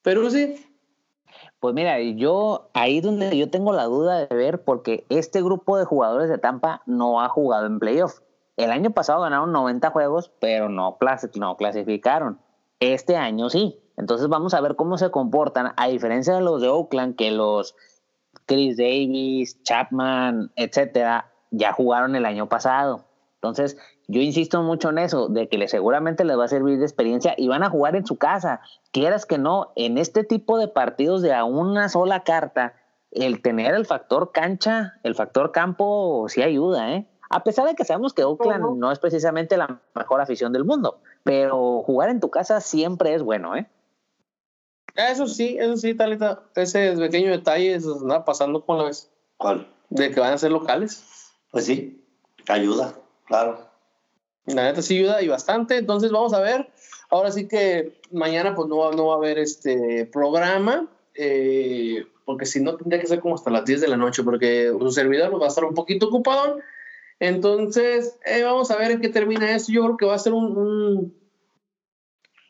[0.03, 0.67] Pero sí.
[1.61, 5.85] Pues mira, yo ahí donde yo tengo la duda de ver, porque este grupo de
[5.85, 8.21] jugadores de Tampa no ha jugado en playoff.
[8.57, 10.99] El año pasado ganaron 90 juegos, pero no,
[11.35, 12.41] no clasificaron.
[12.81, 13.79] Este año sí.
[13.97, 17.77] Entonces vamos a ver cómo se comportan, a diferencia de los de Oakland, que los
[18.47, 23.05] Chris Davis, Chapman, etcétera, ya jugaron el año pasado.
[23.35, 23.77] Entonces,
[24.11, 27.35] yo insisto mucho en eso, de que le, seguramente les va a servir de experiencia
[27.37, 28.61] y van a jugar en su casa.
[28.91, 32.75] Quieras que no, en este tipo de partidos de a una sola carta,
[33.13, 37.07] el tener el factor cancha, el factor campo, sí ayuda, ¿eh?
[37.31, 41.01] A pesar de que sabemos que Oakland no es precisamente la mejor afición del mundo,
[41.23, 43.71] pero jugar en tu casa siempre es bueno, ¿eh?
[44.97, 49.09] Eso sí, eso sí, Talita, ese pequeño detalle se anda pasando con la vez.
[49.37, 49.73] ¿Cuál?
[49.89, 51.33] De que van a ser locales.
[51.53, 52.05] Pues sí,
[52.49, 52.95] ayuda,
[53.27, 53.70] claro.
[54.47, 55.77] La neta sí ayuda y bastante.
[55.77, 56.69] Entonces vamos a ver.
[57.11, 60.89] Ahora sí que mañana pues no no va a haber este programa.
[61.15, 64.73] Eh, porque si no tendría que ser como hasta las 10 de la noche porque
[64.79, 66.61] su servidor va a estar un poquito ocupado.
[67.19, 69.73] Entonces eh, vamos a ver en qué termina eso.
[69.73, 71.13] Yo creo que va a ser un,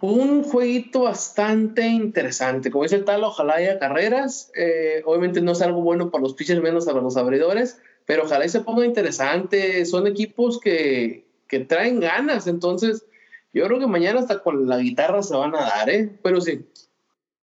[0.00, 2.70] un, jueguito bastante interesante.
[2.70, 4.52] Como dice el tal, ojalá haya carreras.
[4.54, 7.80] Eh, obviamente no es algo bueno para los pitchers, menos para los abridores.
[8.06, 9.84] Pero ojalá y se ponga interesante.
[9.86, 12.46] Son equipos que, que traen ganas.
[12.46, 13.04] Entonces,
[13.52, 16.18] yo creo que mañana hasta con la guitarra se van a dar, ¿eh?
[16.22, 16.66] Pero sí.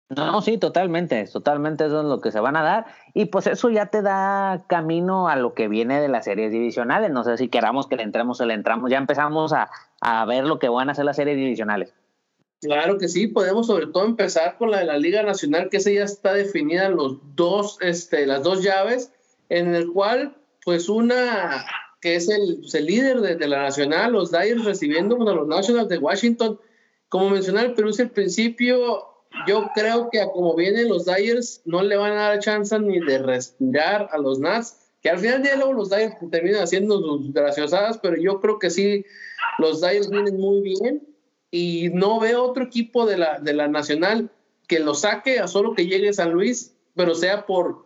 [0.09, 2.87] No, sí, totalmente, totalmente eso es lo que se van a dar.
[3.13, 7.11] Y pues eso ya te da camino a lo que viene de las series divisionales.
[7.11, 8.89] No sé si queramos que le entremos o le entramos.
[8.89, 9.69] Ya empezamos a,
[10.01, 11.93] a ver lo que van a hacer las series divisionales.
[12.61, 15.91] Claro que sí, podemos sobre todo empezar con la de la Liga Nacional, que esa
[15.91, 19.13] ya está definida los dos, este, las dos llaves,
[19.49, 21.67] en el cual, pues una
[22.01, 25.89] que es el, pues, el líder de, la Nacional, los Dyers recibiendo a los Nationals
[25.89, 26.61] de Washington.
[27.09, 29.05] Como mencionaba el Perú al principio,
[29.47, 33.01] yo creo que a como vienen los Dyers, no le van a dar chance ni
[33.01, 37.33] de respirar a los Nats, que al final de luego los Dyers terminan haciendo sus
[37.33, 39.05] graciosadas, pero yo creo que sí,
[39.59, 41.07] los Dyers vienen muy bien
[41.51, 44.31] y no veo otro equipo de la, de la Nacional
[44.67, 47.86] que lo saque a solo que llegue San Luis, pero sea por,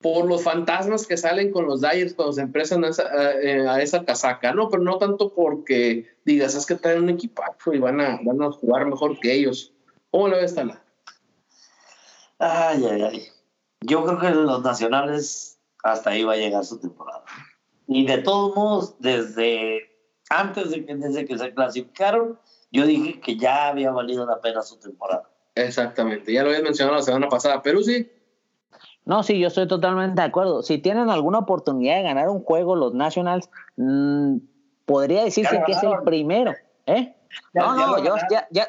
[0.00, 4.52] por los fantasmas que salen con los Dyers cuando se empiezan a, a, esa casaca,
[4.52, 4.68] ¿no?
[4.68, 8.52] Pero no tanto porque digas, es que traen un equipazo y van a, van a
[8.52, 9.72] jugar mejor que ellos.
[10.10, 10.82] ¿Cómo la ves, Tala?
[12.38, 13.28] Ay, ay, ay.
[13.80, 17.24] Yo creo que los nacionales hasta ahí va a llegar su temporada.
[17.86, 19.90] Y de todos modos, desde
[20.30, 22.38] antes de que, desde que se clasificaron,
[22.70, 25.28] yo dije que ya había valido la pena su temporada.
[25.54, 28.08] Exactamente, ya lo habías mencionado la semana pasada, pero sí.
[29.08, 30.62] No, sí, yo estoy totalmente de acuerdo.
[30.62, 34.36] Si tienen alguna oportunidad de ganar un juego los Nationals, mmm,
[34.84, 36.52] podría decirse que es el primero.
[36.84, 37.16] ¿eh?
[37.54, 38.68] No, no, yo ya, ya,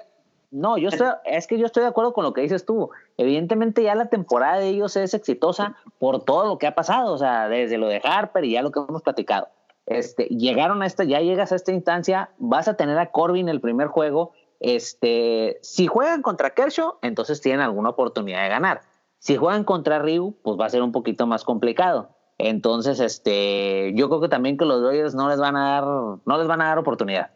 [0.49, 2.89] no, yo estoy, es que yo estoy de acuerdo con lo que dices tú.
[3.17, 7.17] Evidentemente ya la temporada de ellos es exitosa por todo lo que ha pasado, o
[7.17, 9.49] sea, desde lo de Harper y ya lo que hemos platicado.
[9.87, 13.59] Este, llegaron a esta, ya llegas a esta instancia, vas a tener a Corbin el
[13.59, 14.31] primer juego.
[14.61, 18.81] Este, si juegan contra Kershaw, entonces tienen alguna oportunidad de ganar.
[19.19, 22.15] Si juegan contra Ryu, pues va a ser un poquito más complicado.
[22.37, 26.37] Entonces, este, yo creo que también que los Dodgers no les van a dar, no
[26.37, 27.31] les van a dar oportunidad.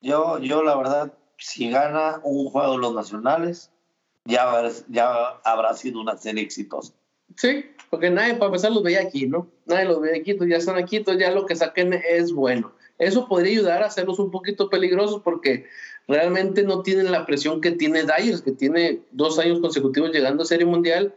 [0.00, 3.70] Yo, yo la verdad, si gana un juego los nacionales,
[4.24, 4.44] ya,
[4.88, 6.92] ya habrá sido una serie exitosa.
[7.36, 9.48] Sí, porque nadie para empezar los veía aquí, ¿no?
[9.66, 12.72] Nadie los veía aquí, ya están aquí, entonces ya lo que saquen es bueno.
[12.98, 15.66] Eso podría ayudar a hacerlos un poquito peligrosos porque
[16.08, 20.46] realmente no tienen la presión que tiene Dyers, que tiene dos años consecutivos llegando a
[20.46, 21.14] Serie Mundial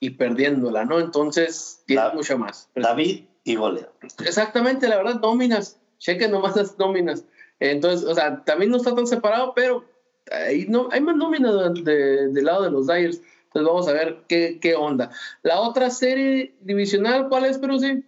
[0.00, 0.98] y perdiéndola, ¿no?
[0.98, 2.68] Entonces tiene David, mucha más.
[2.74, 3.92] David y goleo.
[4.24, 5.78] Exactamente, la verdad, nóminas.
[5.98, 7.24] Chequen nomás las nóminas.
[7.58, 9.84] Entonces, o sea, también no está tan separado, pero
[10.30, 13.20] hay, no, hay más nóminas del de, de lado de los Dyers.
[13.44, 15.10] Entonces vamos a ver qué, qué onda.
[15.42, 18.04] La otra serie divisional, ¿cuál es, Peruzzi?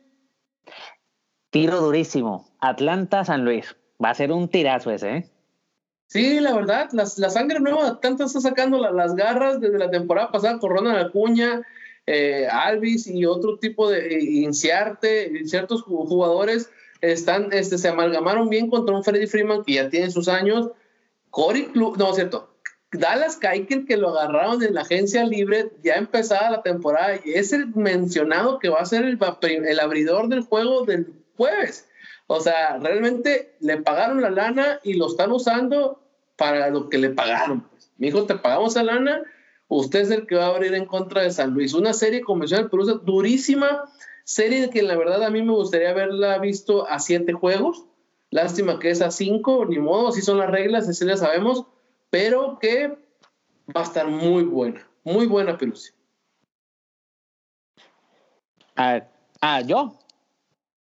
[1.50, 2.48] Tiro durísimo.
[2.60, 3.76] Atlanta-San Luis.
[4.02, 5.31] Va a ser un tirazo ese, ¿eh?
[6.12, 9.90] Sí, la verdad, las, la sangre nueva Atlanta está sacando la, las garras desde la
[9.90, 11.62] temporada pasada con Ronald Acuña,
[12.06, 16.68] eh, Alvis y otro tipo de eh, Inciarte, ciertos jugadores
[17.00, 20.72] están, este, se amalgamaron bien contra un Freddy Freeman que ya tiene sus años.
[21.30, 22.58] Cory Club, no, cierto,
[22.92, 27.54] Dallas Keuchel que lo agarraron en la agencia libre ya empezada la temporada y es
[27.54, 31.88] el mencionado que va a ser el abridor del juego del jueves.
[32.26, 36.01] O sea, realmente le pagaron la lana y lo están usando
[36.42, 37.60] para lo que le pagaron.
[37.60, 37.92] Pues.
[37.98, 39.22] Mi hijo, te pagamos la lana,
[39.68, 41.72] usted es el que va a abrir en contra de San Luis.
[41.72, 43.84] Una serie convencional, pero durísima,
[44.24, 47.84] serie que la verdad a mí me gustaría haberla visto a siete juegos.
[48.30, 51.64] Lástima que es a cinco, ni modo, así son las reglas, así ya sabemos
[52.10, 52.88] pero que
[53.74, 55.92] va a estar muy buena, muy buena Pelusi.
[58.74, 59.00] Ah,
[59.40, 59.96] ah, ¿yo?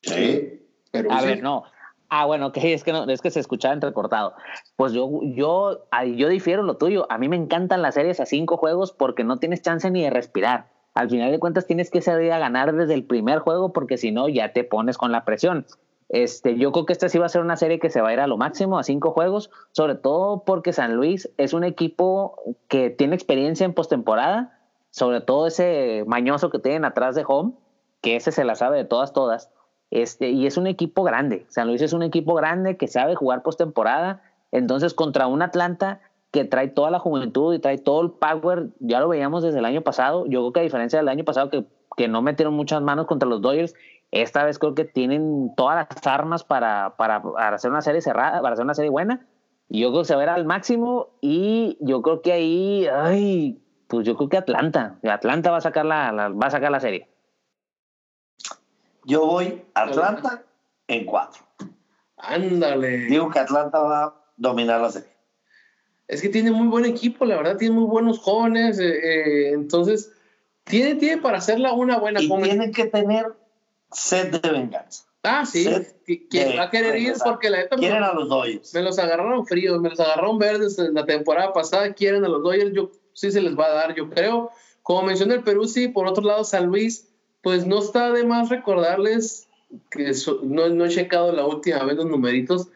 [0.04, 1.63] Sí, pero A ver, no.
[2.10, 4.34] Ah, bueno, ok, es que es que se escuchaba entrecortado.
[4.76, 7.08] Pues yo, yo, yo difiero lo tuyo.
[7.10, 10.10] A mí me encantan las series a cinco juegos porque no tienes chance ni de
[10.10, 10.68] respirar.
[10.94, 14.12] Al final de cuentas tienes que salir a ganar desde el primer juego porque si
[14.12, 15.65] no ya te pones con la presión.
[16.10, 18.13] Este, yo creo que esta sí va a ser una serie que se va a
[18.13, 22.39] ir a lo máximo, a cinco juegos, sobre todo porque San Luis es un equipo
[22.68, 24.60] que tiene experiencia en postemporada,
[24.91, 27.53] sobre todo ese mañoso que tienen atrás de home,
[28.01, 29.49] que ese se la sabe de todas, todas.
[29.96, 31.46] Este, y es un equipo grande.
[31.48, 34.22] San Luis es un equipo grande que sabe jugar postemporada.
[34.52, 39.00] Entonces, contra un Atlanta que trae toda la juventud y trae todo el power, ya
[39.00, 40.26] lo veíamos desde el año pasado.
[40.26, 41.64] Yo creo que a diferencia del año pasado, que,
[41.96, 43.74] que no metieron muchas manos contra los Dodgers,
[44.12, 48.41] esta vez creo que tienen todas las armas para, para, para, hacer una serie cerrada,
[48.41, 49.26] para hacer una serie buena.
[49.70, 53.62] Yo creo que se va a ver al máximo y yo creo que ahí, ay,
[53.88, 56.82] pues yo creo que Atlanta, Atlanta va a sacar la, la va a sacar la
[56.82, 57.14] serie.
[59.06, 60.43] Yo voy Atlanta
[60.88, 61.43] en cuatro.
[62.18, 63.06] Ándale.
[63.06, 65.10] Digo que Atlanta va a dominar la serie.
[66.08, 70.12] Es que tiene muy buen equipo, la verdad, tiene muy buenos jóvenes, eh, eh, entonces
[70.64, 72.22] tiene, tiene para hacerla una buena.
[72.22, 73.34] Y tiene que tener
[73.91, 75.06] sed de venganza.
[75.24, 75.68] Ah, sí.
[76.30, 77.16] ¿Quién va a querer ir?
[77.24, 77.76] Porque la neta.
[77.76, 78.74] Quieren a los Dodgers.
[78.76, 81.93] Me los agarraron fríos, me los agarraron verdes en la temporada pasada.
[81.93, 82.74] Quieren a los Dodgers.
[82.74, 84.51] Yo sí se les va a dar, yo creo.
[84.84, 87.08] Como mencioné el Perú, sí, por otro lado, San Luis,
[87.46, 89.48] pues no está de más recordarles
[89.91, 92.70] que no, no he checado la última vez los numeritos,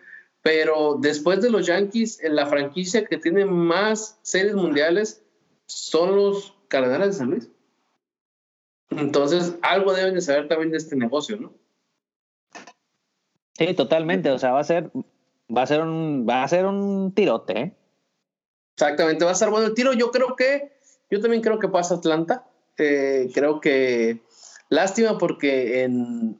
[0.43, 5.24] pero después de los Yankees, en la franquicia que tiene más series mundiales
[5.65, 7.49] son los Cardenales de San Luis.
[8.91, 11.51] Entonces, algo deben de saber también de este negocio, ¿no?
[13.57, 14.30] Sí, totalmente.
[14.30, 14.91] O sea, va a ser,
[15.49, 17.76] va a ser un, va a ser un tirote, ¿eh?
[18.76, 19.93] Exactamente, va a ser bueno el tiro.
[19.93, 20.74] Yo creo que,
[21.09, 22.45] yo también creo que pasa Atlanta.
[22.78, 24.22] Eh, creo que
[24.70, 26.39] lástima porque en,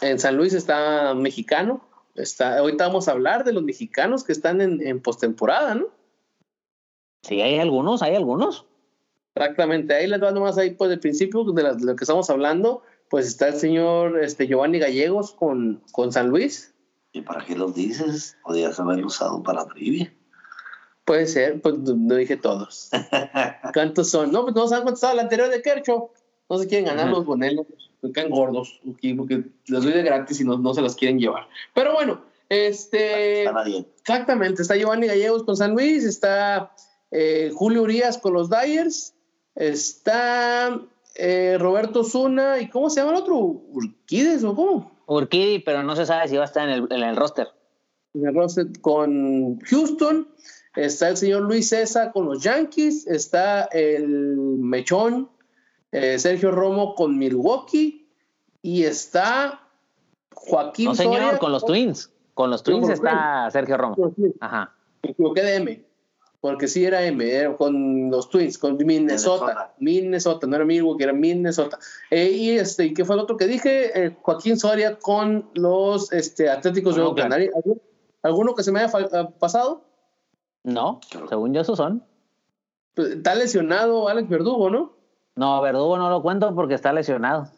[0.00, 1.86] en San Luis está mexicano.
[2.14, 5.86] Está, ahorita vamos a hablar de los mexicanos que están en, en postemporada, ¿no?
[7.22, 8.66] Sí, hay algunos, hay algunos.
[9.34, 13.26] Exactamente, ahí les va nomás ahí pues el principio de, lo que estamos hablando, pues
[13.26, 16.74] está el señor este, Giovanni Gallegos con, con San Luis.
[17.12, 18.36] ¿Y para qué los dices?
[18.42, 20.12] Podías haberlo usado para trivia.
[21.04, 22.90] Puede ser, pues no dije todos.
[23.72, 24.30] ¿Cuántos son?
[24.30, 26.10] No, pues no han contestado la anterior de Kercho.
[26.50, 27.66] No se quieren ganar los bonelos,
[28.02, 28.80] me caen gordos,
[29.16, 31.48] porque les doy de gratis y no, no se los quieren llevar.
[31.74, 33.44] Pero bueno, este.
[34.00, 36.72] Exactamente, está Giovanni Gallegos con San Luis, está
[37.12, 39.14] eh, Julio Urias con los Dyers,
[39.54, 40.80] está
[41.14, 43.36] eh, Roberto Zuna y ¿cómo se llama el otro?
[43.36, 44.90] ¿Urquides o cómo?
[45.06, 47.48] Urquidi, pero no se sabe si va a estar en el, en el roster.
[48.14, 50.28] En el roster con Houston,
[50.74, 55.28] está el señor Luis César con los Yankees, está el Mechón,
[55.92, 58.08] eh, Sergio Romo con Milwaukee
[58.62, 59.60] y está
[60.34, 60.86] Joaquín.
[60.86, 62.10] No, señor, con los Twins.
[62.34, 64.14] Con los Twins está Sergio Romo.
[64.40, 64.74] Ajá.
[65.02, 65.90] Me equivoqué de M
[66.40, 71.78] porque sí era M, con los Twins, con Minnesota, Minnesota, no era Milwaukee, era Minnesota.
[72.10, 74.06] Eh, y este, ¿qué fue el otro que dije?
[74.06, 77.50] Eh, Joaquín Soria con los este, Atléticos de Oakland.
[78.22, 79.84] ¿Alguno que se me haya ah, pasado?
[80.62, 82.04] No, según yo esos son.
[82.94, 84.94] Pues, está lesionado Alex Verdugo, ¿no?
[85.40, 87.48] No, Verdugo no lo cuento porque está lesionado.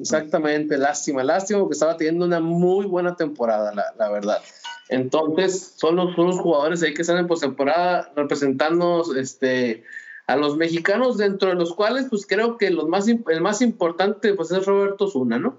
[0.00, 4.42] Exactamente, lástima, lástima porque estaba teniendo una muy buena temporada, la, la verdad.
[4.88, 9.84] Entonces, son los, jugadores ahí que están en postemporada representando este,
[10.26, 14.34] a los mexicanos, dentro de los cuales, pues creo que los más, el más importante
[14.34, 15.58] pues, es Roberto Zuna, ¿no?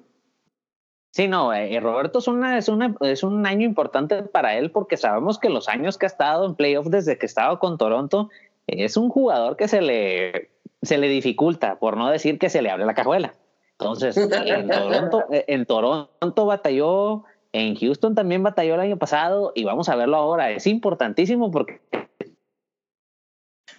[1.12, 5.40] Sí, no, eh, Roberto Zuna es, una, es un año importante para él porque sabemos
[5.40, 8.30] que los años que ha estado en playoffs desde que estaba con Toronto,
[8.68, 10.50] es un jugador que se le,
[10.86, 13.34] se le dificulta, por no decir que se le abre la cajuela.
[13.80, 14.30] Entonces, en
[14.70, 17.26] Toronto, en Toronto batalló
[17.56, 20.52] en Houston también batalló el año pasado y vamos a verlo ahora.
[20.52, 21.80] Es importantísimo porque.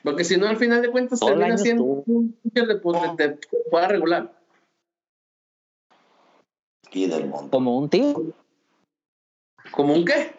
[0.03, 2.39] Porque si no, al final de cuentas termina siendo un
[3.71, 4.33] juega regular.
[6.91, 7.51] Y del mundo.
[7.51, 8.15] Como un tío.
[9.73, 10.35] ¿Como un qué?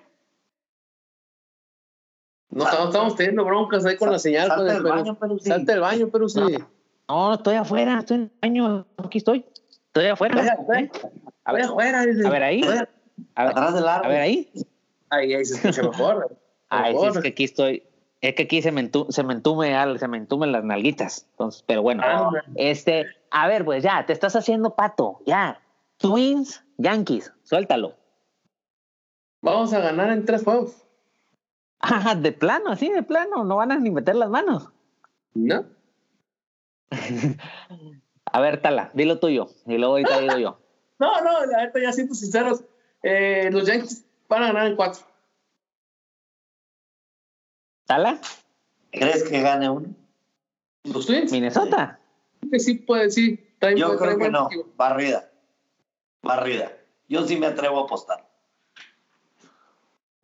[2.58, 4.48] No estamos, teniendo broncas ahí con la señal.
[4.48, 5.50] Salte el baño, pero sí.
[5.50, 6.42] Salte el baño, pero sí.
[7.08, 8.88] No, estoy afuera, estoy en el baño.
[8.98, 9.46] Aquí estoy.
[9.88, 10.58] Estoy afuera.
[11.44, 12.02] A ver, afuera.
[12.02, 12.64] A ver ahí.
[12.64, 12.90] A ver,
[13.36, 14.52] Atrás del A ver ahí.
[15.10, 16.36] Ahí, ahí se escucha mejor.
[16.70, 17.84] Ay, sí, es que aquí estoy.
[18.22, 21.28] Es que aquí se me, entume, se me entume, se me entumen las nalguitas.
[21.32, 25.62] Entonces, pero bueno, ah, este, a ver, pues ya, te estás haciendo pato, ya.
[25.98, 27.96] Twins, Yankees, suéltalo.
[29.42, 30.87] Vamos a ganar en tres juegos.
[31.80, 34.70] Ah, de plano, así de plano, no van a ni meter las manos.
[35.34, 35.66] No.
[38.26, 40.60] a ver, Tala, dilo tuyo, y luego ahorita digo yo.
[41.00, 42.64] No, no, la verdad, ya siendo sinceros,
[43.04, 45.06] eh, los Yankees van a ganar en cuatro.
[47.86, 48.20] ¿Tala?
[48.92, 49.94] ¿Crees que gane uno?
[50.86, 51.32] ¿Los Twins?
[51.32, 52.00] ¿Minnesota?
[52.52, 53.40] Sí, sí puede, sí.
[53.76, 54.50] Yo creo que no.
[54.76, 55.30] Barrida.
[56.22, 56.72] Barrida.
[57.08, 58.27] Yo sí me atrevo a apostar.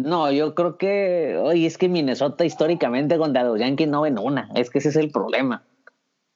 [0.03, 4.49] No, yo creo que, oye, es que Minnesota históricamente contra los Yankees no ven una,
[4.53, 5.63] es que ese es el problema.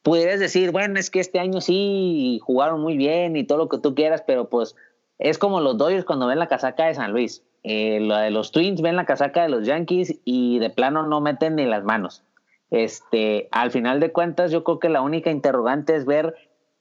[0.03, 3.79] Pudieras decir, bueno, es que este año sí jugaron muy bien y todo lo que
[3.79, 4.77] tú quieras, pero pues
[5.19, 7.43] es como los Dodgers cuando ven la casaca de San Luis.
[7.63, 11.19] Eh, lo de los Twins ven la casaca de los Yankees y de plano no
[11.19, 12.23] meten ni las manos.
[12.71, 16.35] Este, al final de cuentas, yo creo que la única interrogante es ver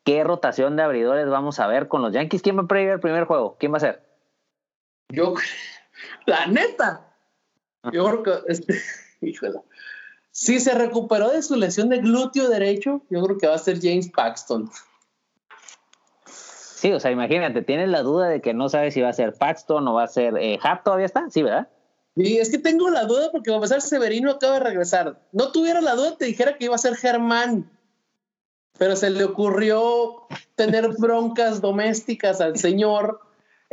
[0.04, 2.42] qué rotación de abridores vamos a ver con los Yankees.
[2.42, 3.56] ¿Quién va a prever el primer juego?
[3.58, 4.06] ¿Quién va a ser?
[5.08, 5.34] Yo,
[6.26, 7.06] la neta.
[7.92, 8.80] Yo creo que, este.
[10.30, 13.80] Si se recuperó de su lesión de glúteo derecho, yo creo que va a ser
[13.80, 14.70] James Paxton.
[16.26, 19.32] Sí, o sea, imagínate, tienes la duda de que no sabes si va a ser
[19.32, 21.68] Paxton o va a ser eh, Hap, todavía está, sí, ¿verdad?
[22.16, 25.18] Sí, es que tengo la duda porque va a pasar Severino acaba de regresar.
[25.32, 27.70] No tuviera la duda, te dijera que iba a ser Germán,
[28.78, 33.20] pero se le ocurrió tener broncas domésticas al señor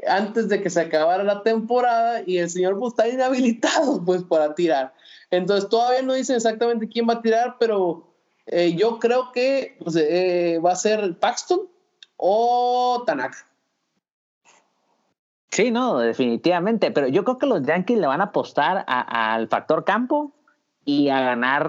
[0.08, 4.56] antes de que se acabara la temporada y el señor pues está inhabilitado pues para
[4.56, 4.94] tirar.
[5.32, 8.14] Entonces todavía no dicen exactamente quién va a tirar, pero
[8.46, 11.62] Eh, yo creo que pues, eh, va a ser Paxton
[12.18, 13.38] o Tanaka.
[15.52, 16.92] Sí, no, definitivamente.
[16.92, 20.34] Pero yo creo que los Yankees le van a apostar al factor campo
[20.84, 21.64] y a ganar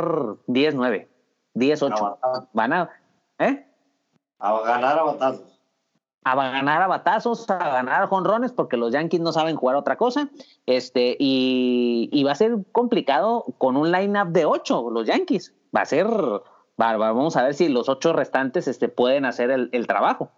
[0.49, 1.07] 10-9,
[1.55, 2.49] 10-8.
[2.53, 2.91] Van a,
[3.39, 3.67] ¿eh?
[4.39, 5.54] A ganar a batazos.
[6.25, 10.31] A ganar a batazos, a ganar jonrones, porque los Yankees no saben jugar otra cosa.
[10.67, 15.55] Este, y, va a ser complicado con un line-up de 8, los Yankees.
[15.77, 16.07] Va a ser.
[16.77, 20.31] vamos a ver si los ocho restantes este, pueden hacer el, el trabajo.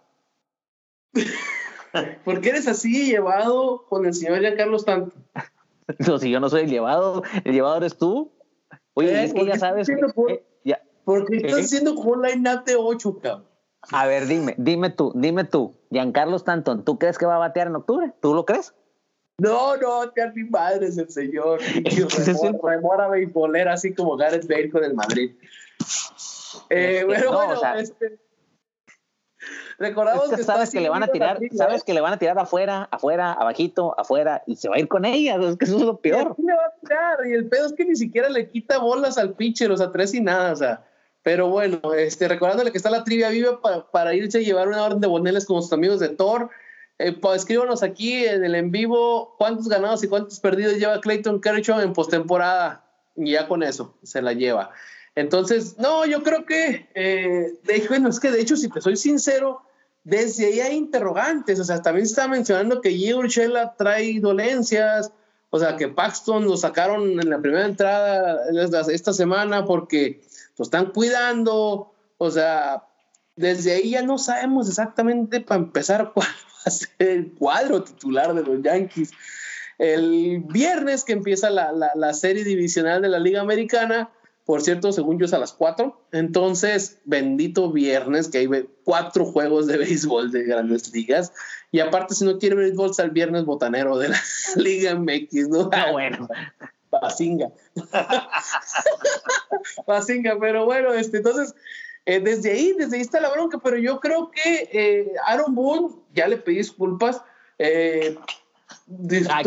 [2.25, 5.15] ¿Por qué eres así llevado con el señor Giancarlo tanto?
[6.05, 8.33] No, si yo no soy el llevado, el llevado eres tú.
[8.93, 9.87] Oye, eh, es que ya sabes.
[10.13, 13.45] Por, eh, ya, porque estás haciendo como un line-up de 8, cabrón.
[13.93, 17.67] A ver, dime, dime tú, dime tú, Giancarlo Stanton, ¿tú crees que va a batear
[17.67, 18.13] en octubre?
[18.21, 18.73] ¿Tú lo crees?
[19.39, 21.59] No, no, te mi madre es el señor.
[22.63, 25.35] remora, beisbolera, así como Gareth Bale con el Madrid.
[26.69, 28.19] Eh, bueno, bueno, este,
[29.79, 32.89] Recordamos que, sabes que le van a tirar, sabes que le van a tirar afuera,
[32.91, 35.97] afuera, abajito, afuera y se va a ir con ella, es que eso es lo
[35.97, 36.35] peor.
[36.37, 39.19] Y, le va a tirar, y el pedo es que ni siquiera le quita bolas
[39.19, 40.83] al pitcher, o sea, tres y nada, o sea.
[41.27, 44.85] Pero bueno, este, recordándole que está la trivia viva para, para irse a llevar una
[44.85, 46.49] orden de boneles con sus amigos de Thor.
[46.99, 51.41] Eh, pues, escríbanos aquí en el en vivo cuántos ganados y cuántos perdidos lleva Clayton
[51.41, 52.85] Kershaw en postemporada.
[53.17, 54.71] Y ya con eso se la lleva.
[55.15, 58.95] Entonces, no, yo creo que, eh, de, bueno, es que de hecho, si te soy
[58.95, 59.63] sincero,
[60.05, 65.11] desde ahí hay interrogantes, o sea, también se está mencionando que Urshela trae dolencias,
[65.49, 68.39] o sea, que Paxton lo sacaron en la primera entrada
[68.87, 70.21] esta semana porque
[70.57, 72.83] lo están cuidando, o sea,
[73.35, 78.33] desde ahí ya no sabemos exactamente para empezar cuál va a ser el cuadro titular
[78.33, 79.11] de los Yankees.
[79.77, 84.09] El viernes que empieza la, la, serie divisional de la Liga Americana,
[84.43, 86.07] por cierto, según yo es a las 4.
[86.13, 88.47] Entonces, bendito viernes, que hay
[88.83, 91.31] cuatro juegos de béisbol de grandes ligas.
[91.71, 94.19] Y aparte, si no quiere béisbol, está el viernes botanero de la
[94.55, 95.69] Liga MX, ¿no?
[95.71, 96.27] Ah, bueno.
[96.89, 97.51] Pasinga.
[99.85, 101.55] Pasinga, pero bueno, este, entonces,
[102.05, 105.95] eh, desde ahí, desde ahí está la bronca, pero yo creo que eh, Aaron Boone,
[106.13, 107.21] ya le pedí disculpas,
[107.59, 108.17] eh,
[109.29, 109.41] Ah,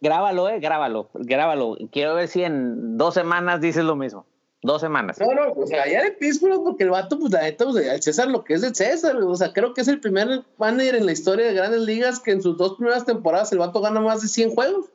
[0.00, 1.76] grábalo, eh, grábalo, grábalo.
[1.92, 4.26] Quiero ver si en dos semanas dices lo mismo.
[4.62, 5.18] Dos semanas.
[5.20, 8.02] No, no, o sea, ya de Pittsburgh, porque el vato, pues la neta, pues, el
[8.02, 11.06] César lo que es de César, o sea, creo que es el primer manager en
[11.06, 14.22] la historia de grandes ligas que en sus dos primeras temporadas el vato gana más
[14.22, 14.86] de 100 juegos.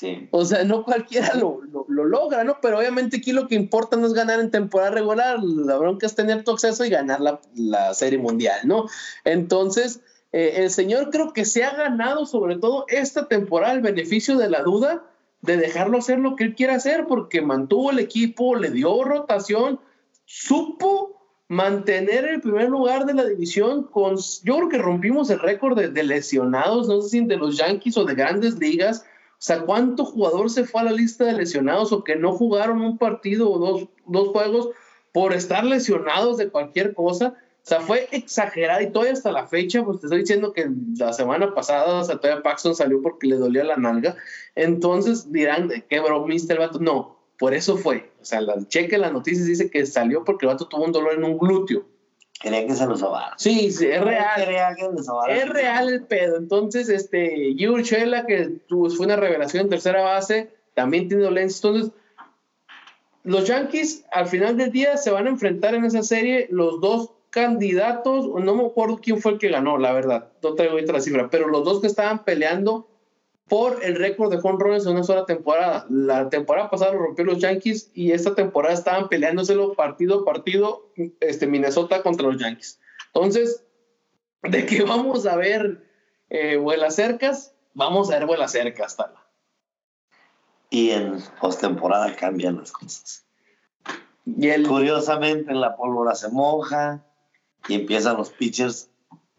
[0.00, 0.28] Sí.
[0.30, 2.56] O sea, no cualquiera lo, lo, logra, ¿no?
[2.62, 6.14] Pero obviamente aquí lo que importa no es ganar en temporada regular, la bronca es
[6.14, 8.86] tener tu acceso y ganar la, la serie mundial, ¿no?
[9.24, 10.00] Entonces,
[10.32, 14.48] eh, el señor creo que se ha ganado sobre todo esta temporada el beneficio de
[14.48, 15.04] la duda
[15.42, 19.80] de dejarlo hacer lo que él quiera hacer porque mantuvo el equipo, le dio rotación,
[20.24, 25.78] supo mantener el primer lugar de la división con, yo creo que rompimos el récord
[25.78, 29.04] de, lesionados, no sé si de los Yankees o de grandes ligas,
[29.40, 32.82] o sea, ¿cuánto jugador se fue a la lista de lesionados o que no jugaron
[32.82, 34.68] un partido o dos, dos juegos
[35.12, 37.28] por estar lesionados de cualquier cosa?
[37.62, 40.68] O sea, fue exagerada y todavía hasta la fecha, pues te estoy diciendo que
[40.98, 44.14] la semana pasada, o sea, todavía Paxton salió porque le dolía la nalga.
[44.56, 46.78] Entonces dirán, ¿qué bromista el vato?
[46.78, 48.12] No, por eso fue.
[48.20, 51.14] O sea, la, cheque las noticias dice que salió porque el vato tuvo un dolor
[51.14, 51.86] en un glúteo.
[52.40, 53.34] Quería que se lo sobara.
[53.36, 54.40] Sí, sí, es real.
[55.28, 56.38] es real el pedo.
[56.38, 61.68] Entonces, este, Chela, que fue una revelación en tercera base, también tiene dolencia.
[61.68, 61.92] Entonces,
[63.24, 67.10] los Yankees al final del día se van a enfrentar en esa serie los dos
[67.28, 71.00] candidatos, no me acuerdo quién fue el que ganó, la verdad, no traigo ahorita la
[71.00, 72.88] cifra, pero los dos que estaban peleando
[73.50, 75.84] por el récord de home runs en una sola temporada.
[75.90, 80.88] La temporada pasada lo rompió los Yankees y esta temporada estaban peleándoselo partido a partido
[81.18, 82.80] este, Minnesota contra los Yankees.
[83.12, 83.64] Entonces,
[84.44, 85.84] de que vamos a ver
[86.30, 89.26] eh, vuelas cercas, vamos a ver vuelas cercas, Tala.
[90.70, 93.26] Y en postemporada cambian las cosas.
[94.24, 97.04] Y el, Curiosamente, en la pólvora se moja,
[97.66, 98.88] y empiezan los pitchers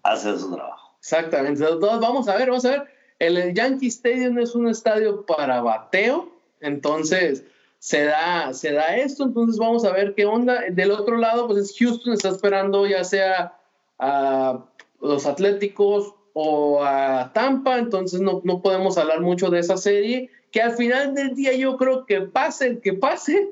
[0.04, 0.98] a hacer su trabajo.
[1.00, 1.64] Exactamente.
[1.64, 3.01] Entonces, vamos a ver, vamos a ver.
[3.22, 7.46] El Yankee Stadium es un estadio para bateo, entonces
[7.78, 10.62] se da, se da esto, entonces vamos a ver qué onda.
[10.72, 13.60] Del otro lado, pues es Houston, está esperando ya sea
[14.00, 14.66] a
[15.02, 20.64] los Atléticos o a Tampa, entonces no, no podemos hablar mucho de esa serie, que
[20.64, 23.52] al final del día yo creo que pase que pase,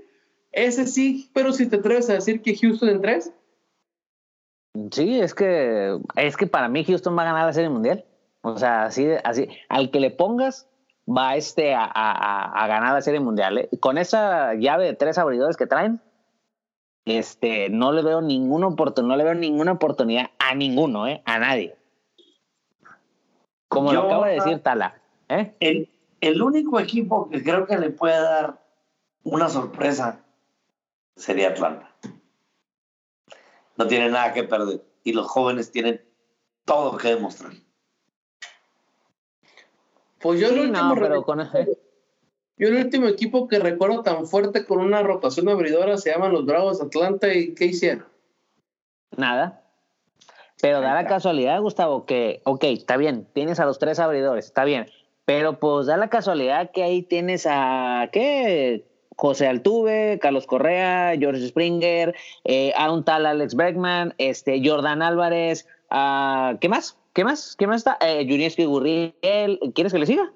[0.51, 3.31] ese sí, pero si te atreves a decir que Houston en tres.
[4.89, 8.03] Sí, es que, es que para mí Houston va a ganar la Serie Mundial.
[8.41, 10.67] O sea, así, así, al que le pongas
[11.07, 13.57] va este a, a, a ganar la Serie Mundial.
[13.57, 13.69] ¿eh?
[13.79, 16.01] Con esa llave de tres abridores que traen,
[17.05, 21.23] este, no le veo ninguna oportunidad, no le veo ninguna oportunidad a ninguno, ¿eh?
[21.25, 21.75] A nadie.
[23.67, 24.99] Como lo acaba de decir Tala.
[25.29, 25.55] ¿eh?
[25.59, 25.89] El,
[26.21, 28.59] el único equipo que creo que le puede dar
[29.23, 30.23] una sorpresa
[31.15, 31.91] sería Atlanta.
[33.77, 34.83] No tiene nada que perder.
[35.03, 36.01] Y los jóvenes tienen
[36.65, 37.53] todo que demostrar.
[40.21, 41.79] Pues yo el último no, pero recuerdo- con ese-
[42.57, 46.45] Yo el último equipo que recuerdo tan fuerte con una rotación abridora se llaman los
[46.45, 48.05] Bravos Atlanta y ¿qué hicieron?
[49.15, 49.63] Nada.
[50.61, 54.65] Pero da la casualidad, Gustavo, que, ok, está bien, tienes a los tres abridores, está
[54.65, 54.87] bien.
[55.23, 58.85] Pero pues da la casualidad que ahí tienes a, ¿qué?
[59.15, 62.13] José Altuve, Carlos Correa, George Springer,
[62.43, 66.97] eh, Aaron Tal, Alex Bregman, este, Jordan Álvarez, ah, ¿qué más?
[67.19, 67.57] ¿Qué más?
[67.57, 67.97] ¿Qué más está?
[67.99, 68.25] Eh,
[68.65, 70.31] Gurriel, ¿quieres que le siga?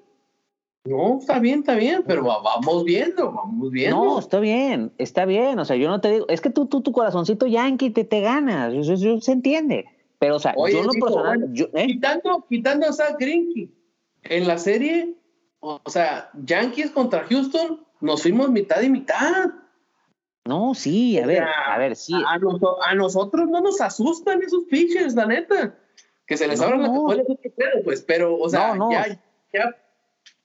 [0.84, 3.96] No, está bien, está bien, pero va- vamos viendo, vamos viendo.
[4.04, 5.58] No, está bien, está bien.
[5.58, 8.20] O sea, yo no te digo, es que tú, tú tu corazoncito yankee te, te
[8.20, 9.86] ganas, eso, eso se entiende.
[10.18, 11.86] Pero, o sea, Oye, yo en lo dijo, personal, bueno, yo- ¿eh?
[11.86, 13.70] quitando, quitando a Zach Greinke
[14.24, 15.14] en la serie,
[15.60, 19.52] o sea, Yankees contra Houston, nos fuimos mitad y mitad.
[20.46, 22.12] No, sí, a ver, sea, a ver, sí.
[22.12, 25.78] A, noso- a nosotros no nos asustan esos pitchers, la neta.
[26.26, 26.94] Que se les No, abran no.
[26.94, 28.90] escuelas otro pedo, pues, pero, o sea, No.
[28.90, 29.06] Ya,
[29.52, 29.76] ya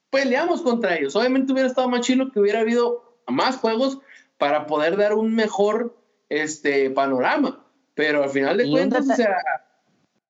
[0.10, 1.16] peleamos contra ellos.
[1.16, 4.00] Obviamente hubiera estado más chilo que hubiera habido más juegos
[4.38, 5.96] para poder dar un mejor
[6.30, 7.66] este, panorama.
[7.94, 9.36] Pero al final de cuentas, o sea,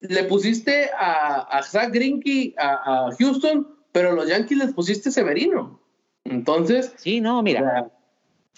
[0.02, 5.80] le pusiste a, a Zach Greinke a, a Houston, pero los Yankees les pusiste Severino.
[6.24, 7.92] Entonces, Sí, no, o mira, sea,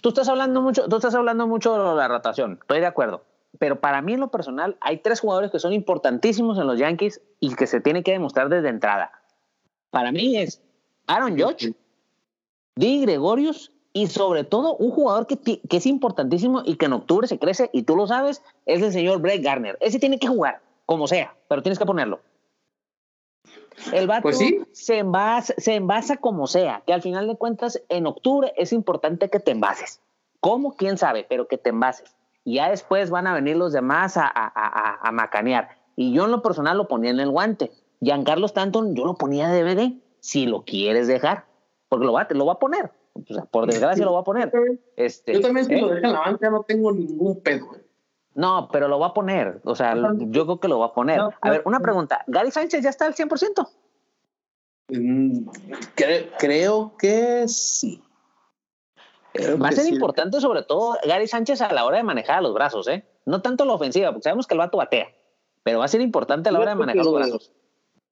[0.01, 3.23] tú estás hablando mucho, tú estás hablando mucho de la rotación, estoy de acuerdo.
[3.61, 7.21] Pero para mí en lo personal hay tres jugadores que son importantísimos en los Yankees
[7.39, 9.11] y que se tiene que demostrar desde entrada.
[9.91, 10.63] Para mí es
[11.05, 11.75] Aaron Judge,
[12.75, 17.37] Di Gregorius y sobre todo un jugador que, es importantísimo y que en octubre se
[17.37, 19.77] crece y tú lo sabes, es el señor Brett Garner.
[19.79, 22.19] Ese tiene que jugar, como sea, pero tienes que ponerlo.
[23.93, 24.59] El vato Pues sí.
[24.71, 29.29] se, envasa, se envasa como sea, que al final de cuentas en octubre es importante
[29.29, 30.01] que te envases.
[30.39, 30.75] ¿Cómo?
[30.75, 31.27] ¿Quién sabe?
[31.29, 32.15] Pero que te envases.
[32.43, 35.77] Y ya después van a venir los demás a, a, a, a macanear.
[35.95, 37.71] Y yo en lo personal lo ponía en el guante.
[37.99, 41.45] Giancarlo Stanton yo lo ponía de DVD, si lo quieres dejar,
[41.89, 42.91] porque lo va, lo va a poner.
[43.13, 44.51] O sea, por desgracia lo va a poner.
[44.95, 45.81] Este, Yo también si ¿eh?
[45.81, 47.75] lo dejo en la banca no tengo ningún pedo.
[47.75, 47.85] ¿eh?
[48.33, 49.59] No, pero lo va a poner.
[49.65, 51.19] O sea, yo creo que lo va a poner.
[51.41, 52.23] A ver, una pregunta.
[52.27, 53.67] ¿Gary Sánchez ya está al 100%?
[54.89, 55.49] Mm,
[55.95, 58.01] cre- creo que sí.
[59.33, 59.93] Creo Va a ser sí.
[59.93, 63.05] importante, sobre todo, Gary Sánchez a la hora de manejar a los brazos, ¿eh?
[63.25, 65.07] No tanto la ofensiva, porque sabemos que el vato batea,
[65.63, 67.51] pero va a ser importante a la hora de manejar los brazos.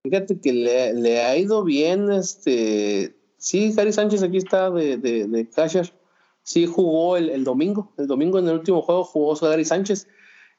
[0.04, 5.28] Fíjate que le, le ha ido bien, este, sí, Gary Sánchez aquí está de, de,
[5.28, 5.92] de catcher.
[6.44, 10.08] sí jugó el, el domingo, el domingo en el último juego jugó Gary Sánchez.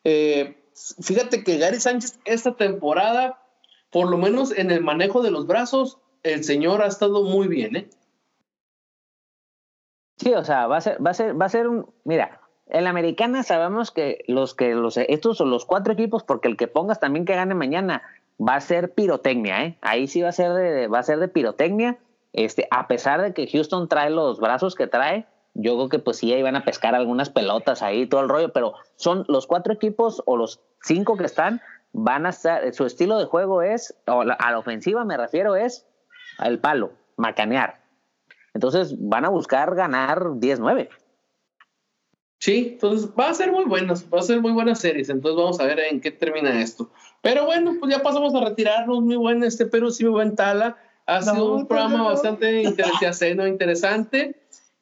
[0.05, 0.63] Eh,
[1.01, 3.43] fíjate que Gary Sánchez esta temporada,
[3.91, 7.77] por lo menos en el manejo de los brazos, el señor ha estado muy bien,
[7.77, 7.91] ¿eh?
[10.21, 12.85] Sí, o sea, va a ser, va a ser, va a ser un, mira, en
[12.85, 16.68] la americana sabemos que los que los estos son los cuatro equipos, porque el que
[16.68, 18.03] pongas también que gane mañana
[18.39, 19.79] va a ser pirotecnia, ¿eh?
[19.81, 21.97] Ahí sí va a ser de, va a ser de pirotecnia.
[22.35, 26.18] Este, a pesar de que Houston trae los brazos que trae, yo creo que pues
[26.18, 29.73] sí ahí van a pescar algunas pelotas ahí, todo el rollo, pero son los cuatro
[29.73, 31.61] equipos o los cinco que están,
[31.93, 35.57] van a estar, su estilo de juego es, o la- a la ofensiva me refiero,
[35.57, 35.87] es
[36.39, 37.80] al palo, macanear.
[38.55, 40.88] Entonces van a buscar ganar 10-9.
[42.40, 45.61] Sí, entonces va a ser muy buenas, va a ser muy buenas series, entonces vamos
[45.61, 46.90] a ver en qué termina esto.
[47.20, 50.78] Pero bueno, pues ya pasamos a retirarnos, muy buen este Perú, sí, muy buen Tala.
[51.07, 52.11] Ha No, sido un no, programa no, no.
[52.11, 54.36] bastante interesante, interesante.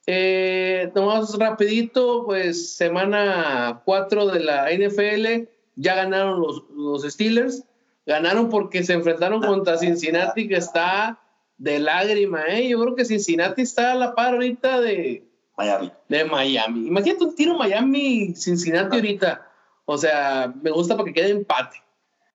[0.06, 7.64] Eh, nomás rapidito, pues semana 4 de la NFL, ya ganaron los, los Steelers,
[8.06, 11.18] ganaron porque se enfrentaron contra Cincinnati, que está
[11.58, 12.68] de lágrima, ¿eh?
[12.68, 15.24] Yo creo que Cincinnati está a la par ahorita de,
[15.56, 15.92] Miami.
[16.08, 16.86] de Miami.
[16.86, 19.46] Imagínate un tiro Miami-Cincinnati ahorita.
[19.84, 21.76] O sea, me gusta para que quede empate.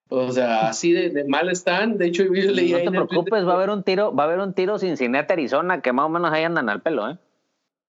[0.10, 1.98] O sea, así de, de mal están.
[1.98, 4.40] De hecho, yo leí No te preocupes, va a haber un tiro, va a haber
[4.40, 7.18] un tiro Cincinnati Arizona que más o menos ahí andan al pelo, ¿eh?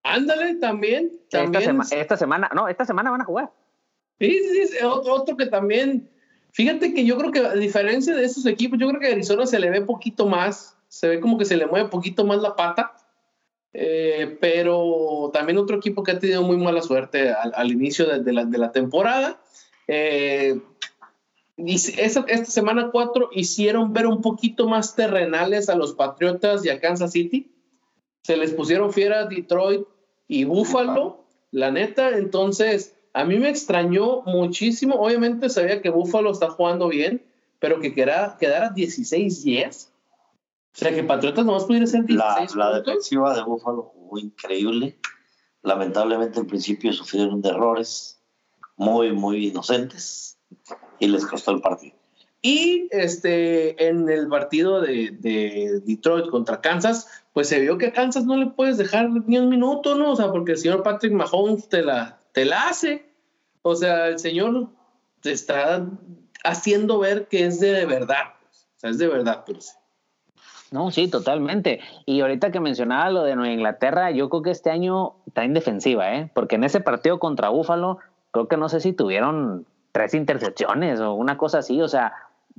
[0.03, 1.13] Ándale, también.
[1.31, 3.51] Esta, sema- esta semana, no, esta semana van a jugar.
[4.21, 6.09] Sí, sí, sí, otro, otro que también.
[6.53, 9.45] Fíjate que yo creo que a diferencia de esos equipos, yo creo que a Arizona
[9.45, 10.74] se le ve poquito más.
[10.95, 12.93] Se ve como que se le mueve poquito más la pata.
[13.73, 18.21] Eh, pero también otro equipo que ha tenido muy mala suerte al, al inicio de,
[18.21, 19.41] de la, de la temporada.
[19.89, 20.61] Eh,
[21.57, 26.69] y esta, esta semana 4 hicieron ver un poquito más terrenales a los Patriotas y
[26.69, 27.51] a Kansas City.
[28.23, 29.83] Se les pusieron fiera a Detroit
[30.29, 32.17] y Buffalo, la neta.
[32.17, 34.95] Entonces, a mí me extrañó muchísimo.
[34.95, 37.25] Obviamente sabía que Buffalo está jugando bien,
[37.59, 39.89] pero que quedara, quedara 16-10.
[40.75, 44.99] O sea, que Patriotas nomás pudiera ser 16 La, la defensiva de Buffalo jugó increíble.
[45.63, 48.21] Lamentablemente, al principio sufrieron de errores
[48.77, 50.37] muy, muy inocentes
[50.99, 51.95] y les costó el partido.
[52.43, 57.93] Y este, en el partido de, de, Detroit contra Kansas, pues se vio que a
[57.93, 60.11] Kansas no le puedes dejar ni un minuto, ¿no?
[60.11, 63.09] O sea, porque el señor Patrick Mahomes te la, te la hace.
[63.63, 64.69] O sea, el señor
[65.21, 65.89] te está
[66.43, 68.35] haciendo ver que es de verdad.
[68.43, 68.67] Pues.
[68.77, 69.73] O sea, es de verdad, pero sí.
[70.75, 71.79] No, sí, totalmente.
[72.05, 75.55] Y ahorita que mencionaba lo de Nueva Inglaterra, yo creo que este año está en
[75.55, 76.29] defensiva, ¿eh?
[76.35, 77.99] Porque en ese partido contra Búfalo,
[78.33, 82.15] creo que no sé si tuvieron tres intercepciones o una cosa así, o sea,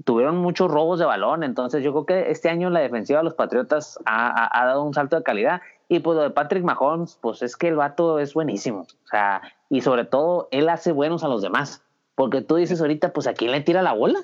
[0.06, 3.34] tuvieron muchos robos de balón, entonces yo creo que este año la defensiva de los
[3.34, 5.60] Patriotas ha, ha, dado un salto de calidad.
[5.90, 9.42] Y pues lo de Patrick Mahomes, pues es que el vato es buenísimo, o sea,
[9.70, 11.84] y sobre todo él hace buenos a los demás,
[12.16, 14.20] porque tú dices ahorita, pues a quién le tira la bola.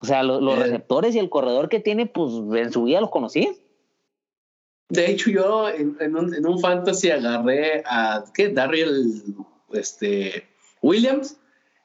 [0.00, 0.62] O sea, los eh.
[0.62, 3.56] receptores y el corredor que tiene, pues en su vida los conocías.
[4.88, 8.48] De hecho, yo en, un, en, un, fantasy agarré a ¿qué?
[8.48, 9.22] Darryl
[9.72, 10.48] este,
[10.82, 11.36] Williams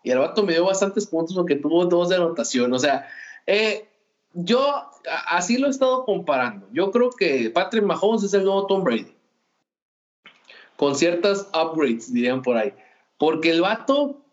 [0.04, 2.74] y el vato me dio bastantes puntos porque tuvo dos de anotación.
[2.74, 3.08] O sea,
[3.46, 3.88] eh,
[4.34, 4.90] yo
[5.28, 6.68] así lo he estado comparando.
[6.72, 9.14] Yo creo que Patrick Mahomes es el nuevo Tom Brady.
[10.78, 12.74] Con ciertas upgrades, dirían por ahí.
[13.18, 14.25] Porque el vato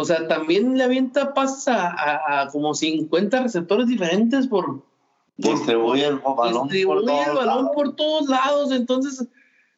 [0.00, 4.80] o sea, también le avienta pases a, como 50 receptores diferentes por...
[5.38, 8.70] Distribuye el balón, distribuye por, el balón por todos lados.
[8.70, 9.26] Entonces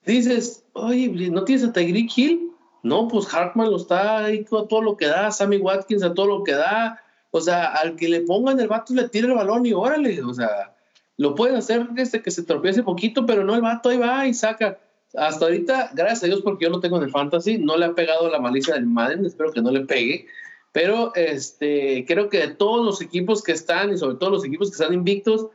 [0.04, 2.52] dices, oye, ¿no tienes a Tyreek Hill?
[2.82, 6.26] No, pues Hartman lo está ahí a todo lo que da, Sammy Watkins a todo
[6.26, 7.00] lo que da.
[7.30, 10.22] O sea, al que le pongan el vato le tira el balón y órale.
[10.22, 10.76] O sea,
[11.16, 14.34] lo pueden hacer desde que se tropiece poquito, pero no, el vato ahí va y
[14.34, 14.78] saca
[15.14, 17.94] hasta ahorita, gracias a Dios, porque yo no tengo en el fantasy, no le ha
[17.94, 20.26] pegado la malicia del Madden, espero que no le pegue.
[20.72, 24.70] Pero este, creo que de todos los equipos que están, y sobre todo los equipos
[24.70, 25.48] que están invictos,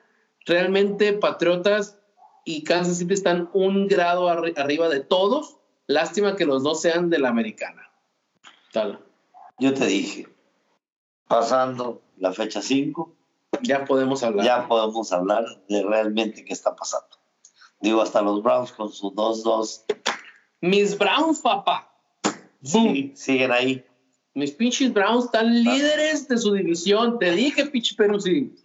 [0.45, 1.97] realmente Patriotas
[2.43, 5.58] y Kansas City están un grado arriba de todos.
[5.88, 7.89] Lástima que los dos sean de la americana.
[8.74, 8.99] Tal.
[9.58, 10.28] Yo te dije,
[11.28, 13.16] pasando la fecha 5,
[13.62, 14.45] ya podemos hablar.
[14.45, 17.14] Ya podemos hablar de realmente qué está pasando.
[17.82, 19.84] Digo, hasta los Browns con su 2-2.
[20.62, 21.92] Mis Browns, papá.
[22.64, 23.86] Sí, siguen ahí.
[24.34, 27.20] Mis pinches Browns están líderes de su división.
[27.20, 28.56] Te dije, pinche pero sí.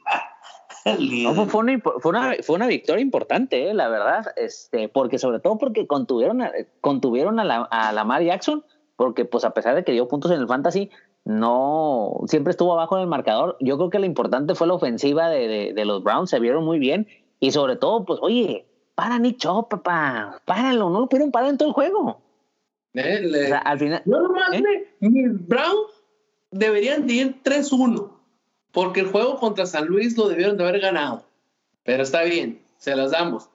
[0.85, 5.59] fue, una, fue, una, fue, una, victoria importante, eh, la verdad, este, porque sobre todo
[5.59, 6.51] porque contuvieron a,
[6.81, 8.65] contuvieron a, la, a Lamar Jackson,
[8.97, 10.91] porque pues a pesar de que dio puntos en el fantasy,
[11.25, 13.57] no siempre estuvo abajo en el marcador.
[13.61, 16.65] Yo creo que lo importante fue la ofensiva de, de, de los Browns, se vieron
[16.65, 17.07] muy bien
[17.39, 18.67] y sobre todo, pues oye,
[19.01, 20.43] para Nick Chop, papá.
[20.45, 22.01] Páralo, no lo pudieron parar en todo el juego.
[22.11, 22.21] o
[22.93, 24.03] sea, al final.
[24.05, 24.95] No nomás, ¿eh?
[25.01, 25.91] mis Browns
[26.51, 28.11] deberían de ir 3-1.
[28.73, 31.25] Porque el juego contra San Luis lo debieron de haber ganado.
[31.83, 33.49] Pero está bien, se las damos.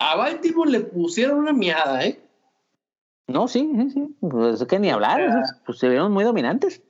[0.00, 2.20] A Baltimore le pusieron una miada, ¿eh?
[3.28, 4.16] No, sí, sí, sí.
[4.18, 6.82] Pues es que ni hablar, pues se vieron muy dominantes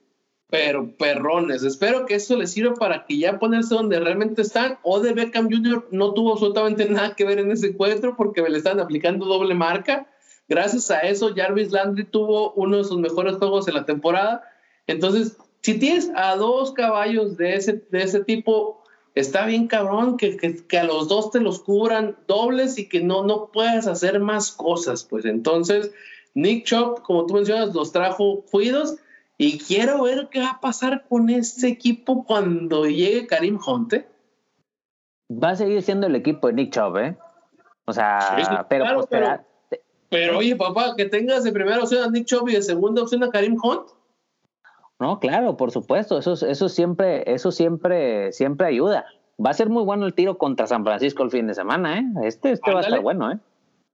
[0.51, 1.63] pero perrones.
[1.63, 4.79] Espero que eso les sirva para que ya ponerse donde realmente están.
[4.83, 5.89] O de Beckham Jr.
[5.91, 10.07] no tuvo absolutamente nada que ver en ese encuentro porque le están aplicando doble marca.
[10.49, 14.43] Gracias a eso, Jarvis Landry tuvo uno de sus mejores juegos en la temporada.
[14.87, 18.83] Entonces, si tienes a dos caballos de ese, de ese tipo,
[19.15, 23.23] está bien cabrón que, que, a los dos te los cubran dobles y que no,
[23.23, 25.05] no puedas hacer más cosas.
[25.05, 25.91] Pues entonces,
[26.33, 28.97] Nick Chop, como tú mencionas, los trajo cuidos
[29.39, 33.93] y quiero ver qué va a pasar con este equipo cuando llegue Karim Hunt.
[33.93, 34.09] ¿eh?
[35.31, 37.17] Va a seguir siendo el equipo de Nick Chubb, ¿eh?
[37.87, 39.41] O sea, pero, pero,
[40.11, 43.23] pero, oye, papá, que tengas de primera opción a Nick Chubb y de segunda opción
[43.23, 43.89] a Karim Hunt.
[44.99, 49.07] No, claro, por supuesto, eso, eso siempre, eso siempre, siempre ayuda.
[49.43, 52.05] Va a ser muy bueno el tiro contra San Francisco el fin de semana, ¿eh?
[52.25, 53.39] Este, este va a estar bueno, ¿eh?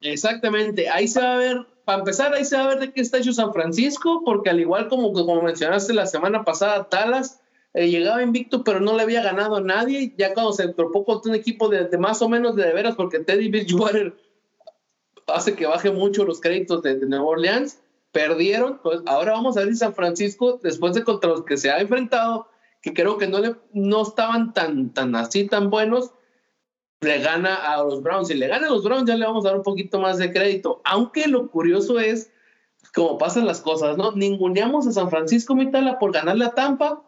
[0.01, 3.01] Exactamente, ahí se va a ver para empezar, ahí se va a ver de qué
[3.01, 7.41] está hecho San Francisco, porque al igual como, como mencionaste la semana pasada, Talas
[7.75, 10.15] eh, llegaba invicto, pero no le había ganado a nadie.
[10.17, 13.19] Ya cuando se tropó con un equipo de, más o menos de, de veras, porque
[13.19, 14.15] Teddy Bridgewater
[15.27, 17.81] hace que baje mucho los créditos de, de Nueva Orleans,
[18.13, 18.79] perdieron.
[18.83, 21.81] Pues ahora vamos a ver si San Francisco, después de contra los que se ha
[21.81, 22.47] enfrentado,
[22.81, 26.13] que creo que no, le, no estaban tan, tan así, tan buenos,
[27.05, 28.29] le gana a los Browns.
[28.29, 30.33] Si le gana a los Browns, ya le vamos a dar un poquito más de
[30.33, 30.81] crédito.
[30.85, 32.31] Aunque lo curioso es
[32.95, 34.13] cómo pasan las cosas, ¿no?
[34.13, 37.03] Ninguneamos a San Francisco Mitala por ganarle a Tampa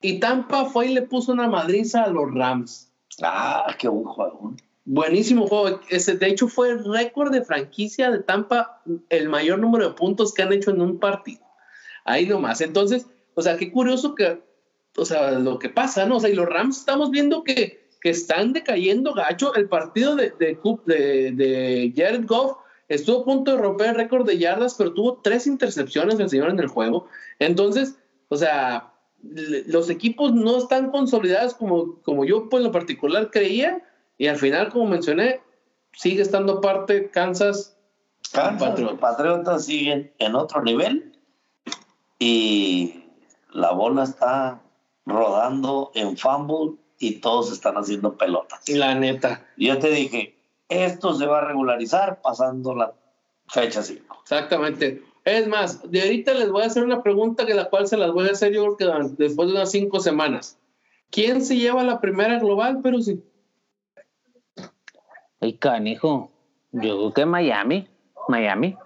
[0.00, 2.90] y Tampa fue y le puso una madriza a los Rams.
[3.22, 4.54] Ah, qué buen juego.
[4.84, 5.80] Buenísimo juego.
[5.90, 10.32] Ese, de hecho, fue el récord de franquicia de Tampa, el mayor número de puntos
[10.32, 11.44] que han hecho en un partido.
[12.04, 12.60] ahí nomás.
[12.60, 14.42] Entonces, o sea, qué curioso que,
[14.96, 16.16] o sea, lo que pasa, ¿no?
[16.16, 19.54] O sea, y los Rams estamos viendo que, que están decayendo gacho.
[19.54, 22.56] El partido de, de, de, de Jared Goff
[22.88, 26.50] estuvo a punto de romper el récord de yardas, pero tuvo tres intercepciones el señor
[26.50, 27.06] en el juego.
[27.38, 27.96] Entonces,
[28.28, 28.92] o sea,
[29.22, 33.82] los equipos no están consolidados como, como yo, pues, en lo particular creía,
[34.18, 35.40] y al final, como mencioné,
[35.92, 37.76] sigue estando parte Kansas.
[38.32, 41.12] Kansas, los Patriotas siguen en otro nivel
[42.18, 43.04] y
[43.52, 44.62] la bola está
[45.06, 48.68] rodando en fumble y todos están haciendo pelotas.
[48.68, 49.42] La neta.
[49.56, 50.36] Yo te dije,
[50.68, 52.92] esto se va a regularizar pasando la
[53.48, 54.18] fecha 5.
[54.22, 55.02] Exactamente.
[55.24, 58.12] Es más, de ahorita les voy a hacer una pregunta que la cual se las
[58.12, 60.58] voy a hacer yo creo que después de unas cinco semanas.
[61.10, 63.22] ¿Quién se lleva la primera global, pero sí?
[65.40, 66.30] Ay, canijo.
[66.70, 67.88] Yo creo que Miami.
[68.28, 68.76] Miami.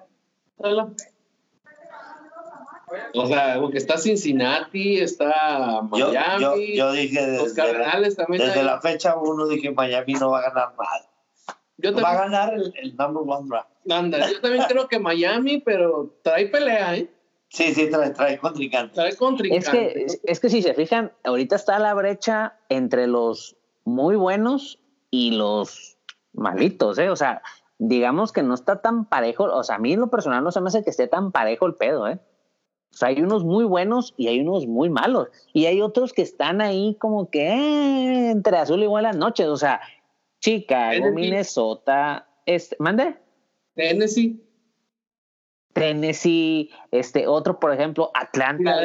[3.15, 6.43] O sea, porque está Cincinnati, está Miami.
[6.43, 8.43] Yo, yo, dije desde, los Cardenales también.
[8.43, 12.03] Desde la fecha uno dije Miami no va a ganar nada.
[12.03, 13.69] Va a ganar el, el number one draft.
[13.91, 17.11] Anda, yo también creo que Miami, pero trae pelea, ¿eh?
[17.49, 18.95] Sí, sí, trae, trae contrincante.
[18.95, 20.05] Trae contrincante.
[20.05, 24.81] Es que, es que si se fijan, ahorita está la brecha entre los muy buenos
[25.11, 25.99] y los
[26.33, 27.11] malitos, ¿eh?
[27.11, 27.43] O sea,
[27.79, 30.61] digamos que no está tan parejo, o sea, a mí en lo personal no se
[30.61, 32.19] me hace que esté tan parejo el pedo, ¿eh?
[32.95, 35.29] O sea, hay unos muy buenos y hay unos muy malos.
[35.53, 39.47] Y hay otros que están ahí como que eh, entre azul y buenas noches.
[39.49, 39.81] O sea,
[40.41, 43.17] Chicago, Minnesota, este, mande.
[43.75, 44.41] Tennessee.
[45.73, 48.79] Tennessee, este, otro, por ejemplo, Atlanta.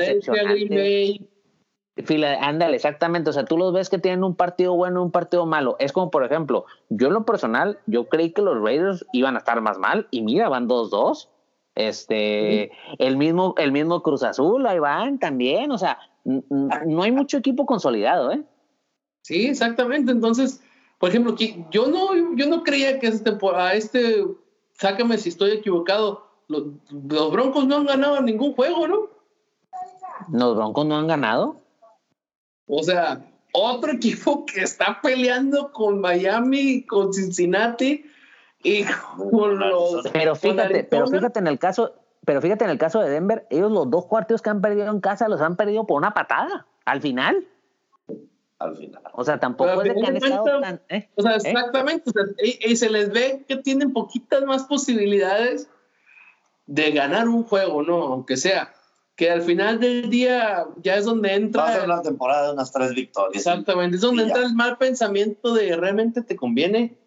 [2.40, 3.30] Ándale, exactamente.
[3.30, 5.76] O sea, tú los ves que tienen un partido bueno y un partido malo.
[5.80, 9.40] Es como, por ejemplo, yo en lo personal, yo creí que los Raiders iban a
[9.40, 11.28] estar más mal y mira, van 2-2.
[11.76, 15.72] Este, el mismo, el mismo Cruz Azul, ahí van también.
[15.72, 18.44] O sea, no hay mucho equipo consolidado, ¿eh?
[19.24, 20.12] Sí, exactamente.
[20.12, 20.62] Entonces,
[20.98, 21.36] por ejemplo,
[21.72, 24.26] yo no, yo no creía que este, a este,
[24.74, 29.10] sácame si estoy equivocado, los, los Broncos no han ganado ningún juego, ¿no?
[30.32, 31.62] ¿Los Broncos no han ganado?
[32.68, 38.06] O sea, otro equipo que está peleando con Miami, con Cincinnati
[38.64, 38.84] y
[39.32, 40.08] con los.
[40.12, 41.96] Pero fíjate, pero fíjate en el caso,
[42.26, 45.00] pero fíjate en el caso de Denver, ellos los dos cuartos que han perdido en
[45.02, 47.48] casa los han perdido por una patada al final.
[48.60, 49.02] Al final.
[49.14, 50.82] O sea, tampoco es que han estado tan.
[50.90, 51.10] ¿eh?
[51.16, 51.38] O sea, ¿Eh?
[51.38, 52.10] exactamente.
[52.10, 55.70] O sea, y, y, se les ve que tienen poquitas más posibilidades
[56.66, 58.04] de ganar un juego, ¿no?
[58.04, 58.74] Aunque sea
[59.20, 61.64] que al final del día ya es donde entra.
[61.64, 63.36] Va a ser una temporada de unas tres victorias.
[63.36, 66.98] Exactamente, es donde entra el mal pensamiento de realmente te conviene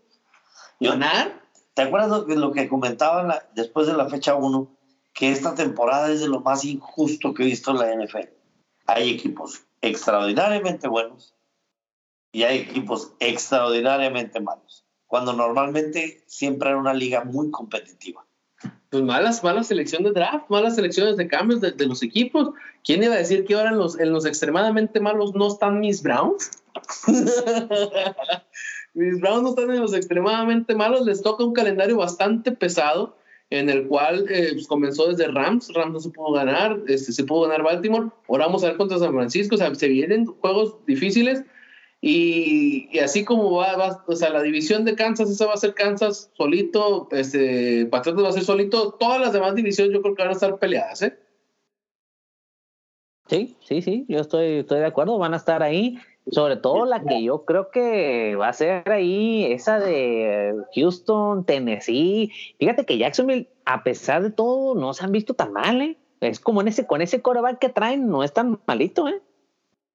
[0.79, 1.42] ganar.
[1.75, 4.69] ¿Te acuerdas de lo que comentaban después de la fecha 1?
[5.15, 8.29] Que esta temporada es de lo más injusto que he visto en la NFL.
[8.87, 11.35] Hay equipos extraordinariamente buenos
[12.33, 14.85] y hay equipos extraordinariamente malos.
[15.07, 18.25] Cuando normalmente siempre era una liga muy competitiva
[18.93, 22.51] pues malas, malas selección de draft, malas selecciones de cambios de, de, los equipos.
[22.85, 26.03] ¿Quién iba a decir que ahora en los, en los extremadamente malos no están mis
[26.03, 26.51] Browns?
[28.95, 33.17] mis Browns no están en los extremadamente malos, les toca un calendario bastante pesado
[33.51, 37.25] en el cual eh, pues comenzó desde Rams, Rams no se pudo ganar, este, se
[37.25, 40.77] pudo ganar Baltimore, ahora vamos a ver contra San Francisco, o sea, se vienen juegos
[40.87, 41.45] difíciles,
[42.05, 46.33] y, así como va, o sea, la división de Kansas, esa va a ser Kansas
[46.33, 50.31] solito, este, Patriotas va a ser solito, todas las demás divisiones yo creo que van
[50.31, 51.19] a estar peleadas, ¿eh?
[53.29, 55.99] Sí, sí, sí, yo estoy, estoy de acuerdo, van a estar ahí,
[56.31, 62.31] sobre todo la que yo creo que va a ser ahí, esa de Houston, Tennessee.
[62.59, 65.99] Fíjate que Jacksonville, a pesar de todo, no se han visto tan mal, ¿eh?
[66.21, 69.21] Es como en ese, con ese coreback que traen, no es tan malito, ¿eh?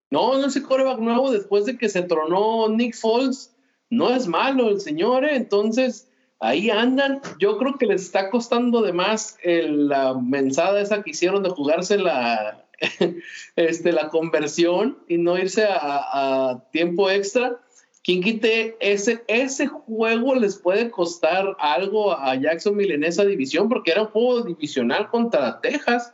[0.10, 3.54] No, no ese coreback nuevo después de que se tronó Nick Foles.
[3.90, 5.36] No es malo el señor, ¿eh?
[5.36, 6.10] entonces
[6.40, 7.22] ahí andan.
[7.40, 11.50] Yo creo que les está costando de más el, la mensada esa que hicieron de
[11.50, 12.67] jugarse la,
[13.56, 17.60] este, la conversión y no irse a, a tiempo extra.
[18.04, 23.92] Quien quite ese, ese juego les puede costar algo a Jacksonville en esa división porque
[23.92, 26.14] era un juego divisional contra Texas.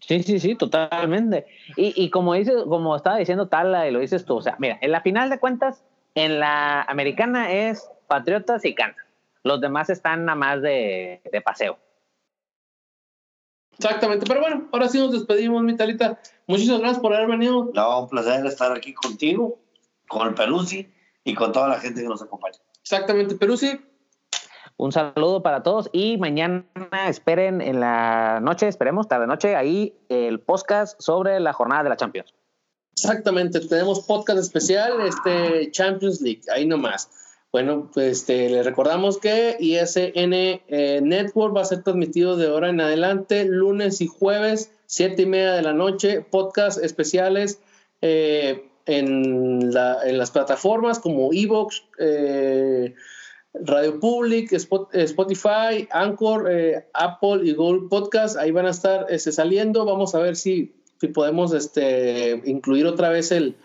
[0.00, 1.46] Sí, sí, sí, totalmente.
[1.76, 4.78] Y, y como dices, como estaba diciendo Tala y lo dices tú, o sea, mira,
[4.80, 9.06] en la final de cuentas, en la americana es Patriotas y Kansas.
[9.42, 11.78] Los demás están nada más de, de, paseo.
[13.82, 16.20] Exactamente, pero bueno, ahora sí nos despedimos, mi Talita.
[16.46, 17.70] Muchísimas gracias por haber venido.
[17.72, 19.58] No, un placer estar aquí contigo,
[20.06, 20.86] con el Peruzzi
[21.24, 22.58] y con toda la gente que nos acompaña.
[22.82, 23.80] Exactamente, Peruzzi.
[24.76, 26.66] Un saludo para todos y mañana
[27.08, 31.96] esperen en la noche, esperemos, tarde noche, ahí el podcast sobre la jornada de la
[31.96, 32.34] Champions.
[32.92, 37.10] Exactamente, tenemos podcast especial, este Champions League, ahí nomás.
[37.52, 42.68] Bueno, pues este, le recordamos que ISN eh, Network va a ser transmitido de ahora
[42.68, 47.60] en adelante, lunes y jueves, siete y media de la noche, podcast especiales
[48.02, 52.94] eh, en, las plataformas como Evox, eh,
[53.52, 56.48] Radio Public, Spotify, Anchor,
[56.94, 58.36] Apple y Google Podcast.
[58.36, 59.84] Ahí van a estar este, saliendo.
[59.84, 63.56] Vamos a ver si, si podemos este, incluir otra vez el,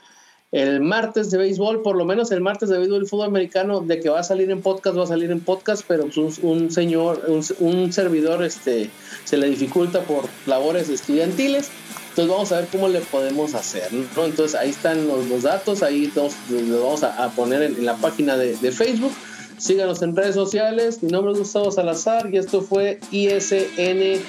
[0.55, 3.99] el martes de béisbol, por lo menos el martes de béisbol y fútbol americano, de
[3.99, 7.21] que va a salir en podcast, va a salir en podcast, pero pues un, señor,
[7.59, 8.89] un, servidor este,
[9.25, 11.69] se le dificulta por labores estudiantiles.
[12.11, 13.89] Entonces vamos a ver cómo le podemos hacer.
[13.91, 19.11] Entonces ahí están los, datos, ahí los, vamos a, poner en, la página de, Facebook.
[19.57, 21.03] Síganos en redes sociales.
[21.03, 24.21] Mi nombre es Gustavo Salazar y esto fue ISN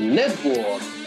[0.00, 0.97] Network.